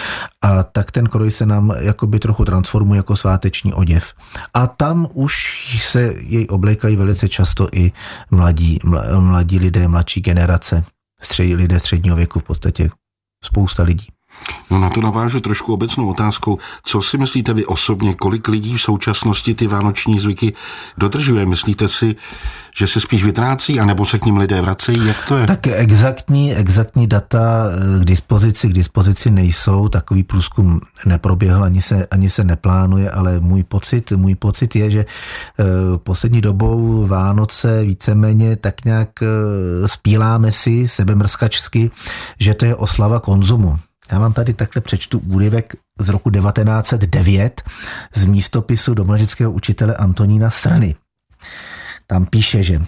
A 0.41 0.63
tak 0.63 0.91
ten 0.91 1.07
kroj 1.07 1.31
se 1.31 1.45
nám 1.45 1.73
jakoby 1.79 2.19
trochu 2.19 2.45
transformuje 2.45 2.97
jako 2.97 3.15
sváteční 3.15 3.73
oděv. 3.73 4.13
A 4.53 4.67
tam 4.67 5.07
už 5.13 5.33
se 5.81 6.13
jej 6.19 6.47
oblékají 6.49 6.95
velice 6.95 7.29
často 7.29 7.67
i 7.71 7.91
mladí, 8.31 8.79
mladí 9.19 9.59
lidé, 9.59 9.87
mladší 9.87 10.21
generace 10.21 10.83
střed, 11.21 11.55
lidé 11.55 11.79
středního 11.79 12.15
věku 12.15 12.39
v 12.39 12.43
podstatě 12.43 12.89
spousta 13.43 13.83
lidí. 13.83 14.07
No 14.69 14.79
na 14.79 14.89
to 14.89 15.01
navážu 15.01 15.39
trošku 15.39 15.73
obecnou 15.73 16.09
otázkou. 16.09 16.57
Co 16.83 17.01
si 17.01 17.17
myslíte 17.17 17.53
vy 17.53 17.65
osobně, 17.65 18.13
kolik 18.13 18.47
lidí 18.47 18.77
v 18.77 18.81
současnosti 18.81 19.53
ty 19.53 19.67
vánoční 19.67 20.19
zvyky 20.19 20.53
dodržuje? 20.97 21.45
Myslíte 21.45 21.87
si, 21.87 22.15
že 22.77 22.87
se 22.87 23.01
spíš 23.01 23.23
vytrácí, 23.23 23.79
anebo 23.79 24.05
se 24.05 24.19
k 24.19 24.25
ním 24.25 24.37
lidé 24.37 24.61
vracejí? 24.61 25.07
Jak 25.07 25.25
to 25.27 25.37
je? 25.37 25.47
Tak 25.47 25.67
exaktní, 25.67 26.55
exaktní 26.55 27.07
data 27.07 27.65
eh, 27.65 27.99
k 27.99 28.05
dispozici, 28.05 28.69
k 28.69 28.73
dispozici 28.73 29.31
nejsou. 29.31 29.87
Takový 29.87 30.23
průzkum 30.23 30.81
neproběhl, 31.05 31.63
ani 31.63 31.81
se, 31.81 32.07
ani 32.11 32.29
se 32.29 32.43
neplánuje, 32.43 33.09
ale 33.09 33.39
můj 33.39 33.63
pocit, 33.63 34.11
můj 34.11 34.35
pocit 34.35 34.75
je, 34.75 34.91
že 34.91 34.99
eh, 34.99 35.63
poslední 35.97 36.41
dobou 36.41 37.07
Vánoce 37.07 37.83
víceméně 37.83 38.55
tak 38.55 38.85
nějak 38.85 39.09
eh, 39.23 39.27
spíláme 39.87 40.51
si 40.51 40.87
sebemrskačsky, 40.87 41.91
že 42.39 42.53
to 42.53 42.65
je 42.65 42.75
oslava 42.75 43.19
konzumu. 43.19 43.79
Já 44.11 44.19
vám 44.19 44.33
tady 44.33 44.53
takhle 44.53 44.81
přečtu 44.81 45.19
úryvek 45.19 45.75
z 45.99 46.09
roku 46.09 46.29
1909 46.29 47.61
z 48.15 48.25
místopisu 48.25 48.93
domažického 48.93 49.51
učitele 49.51 49.95
Antonína 49.95 50.49
Srny. 50.49 50.95
Tam 52.11 52.25
píše, 52.25 52.63
že 52.63 52.81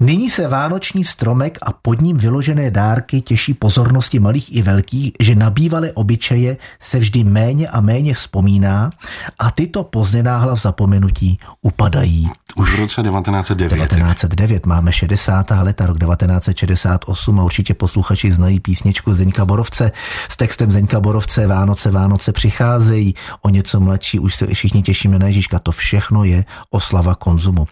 nyní 0.00 0.30
se 0.30 0.48
vánoční 0.48 1.04
stromek 1.04 1.58
a 1.62 1.72
pod 1.72 2.00
ním 2.00 2.16
vyložené 2.16 2.70
dárky 2.70 3.20
těší 3.20 3.54
pozornosti 3.54 4.20
malých 4.20 4.56
i 4.56 4.62
velkých, 4.62 5.12
že 5.20 5.34
nabývalé 5.34 5.92
obyčeje 5.92 6.56
se 6.80 6.98
vždy 6.98 7.24
méně 7.24 7.68
a 7.68 7.80
méně 7.80 8.14
vzpomíná 8.14 8.90
a 9.38 9.50
tyto 9.50 9.84
pozdě 9.84 10.22
náhla 10.22 10.54
v 10.54 10.60
zapomenutí 10.60 11.38
upadají. 11.62 12.30
Už 12.56 12.74
v 12.74 12.78
roce 12.78 13.02
1909. 13.02 13.76
1909, 13.76 14.66
máme 14.66 14.92
60. 14.92 15.50
leta, 15.50 15.86
rok 15.86 15.98
1968 15.98 17.40
a 17.40 17.44
určitě 17.44 17.74
posluchači 17.74 18.32
znají 18.32 18.60
písničku 18.60 19.12
Zdeňka 19.12 19.44
Borovce 19.44 19.92
s 20.28 20.36
textem 20.36 20.72
Zdeňka 20.72 21.00
Borovce 21.00 21.46
Vánoce, 21.46 21.90
Vánoce 21.90 22.32
přicházejí, 22.32 23.14
o 23.42 23.48
něco 23.48 23.80
mladší 23.80 24.18
už 24.18 24.34
se 24.34 24.46
všichni 24.46 24.82
těšíme 24.82 25.18
na 25.18 25.26
Ježíška, 25.26 25.58
to 25.58 25.72
všechno 25.72 26.24
je 26.24 26.44
oslava 26.70 27.14
konzumu. 27.14 27.66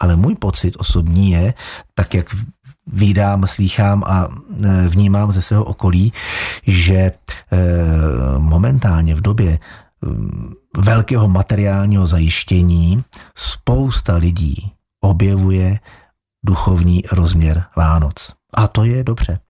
Ale 0.00 0.16
můj 0.16 0.34
pocit 0.34 0.76
osobní 0.78 1.30
je, 1.30 1.54
tak 1.94 2.14
jak 2.14 2.36
vídám, 2.86 3.46
slýchám 3.46 4.04
a 4.06 4.28
e, 4.28 4.88
vnímám 4.88 5.32
ze 5.32 5.42
svého 5.42 5.64
okolí, 5.64 6.12
že 6.66 6.96
e, 6.96 7.12
momentálně 8.38 9.14
v 9.14 9.20
době 9.20 9.58
velkého 10.76 11.28
materiálního 11.28 12.06
zajištění 12.06 13.04
spousta 13.34 14.16
lidí 14.16 14.72
objevuje 15.00 15.78
duchovní 16.44 17.02
rozměr 17.12 17.64
Vánoc. 17.76 18.34
A 18.54 18.68
to 18.68 18.84
je 18.84 19.04
dobře. 19.04 19.38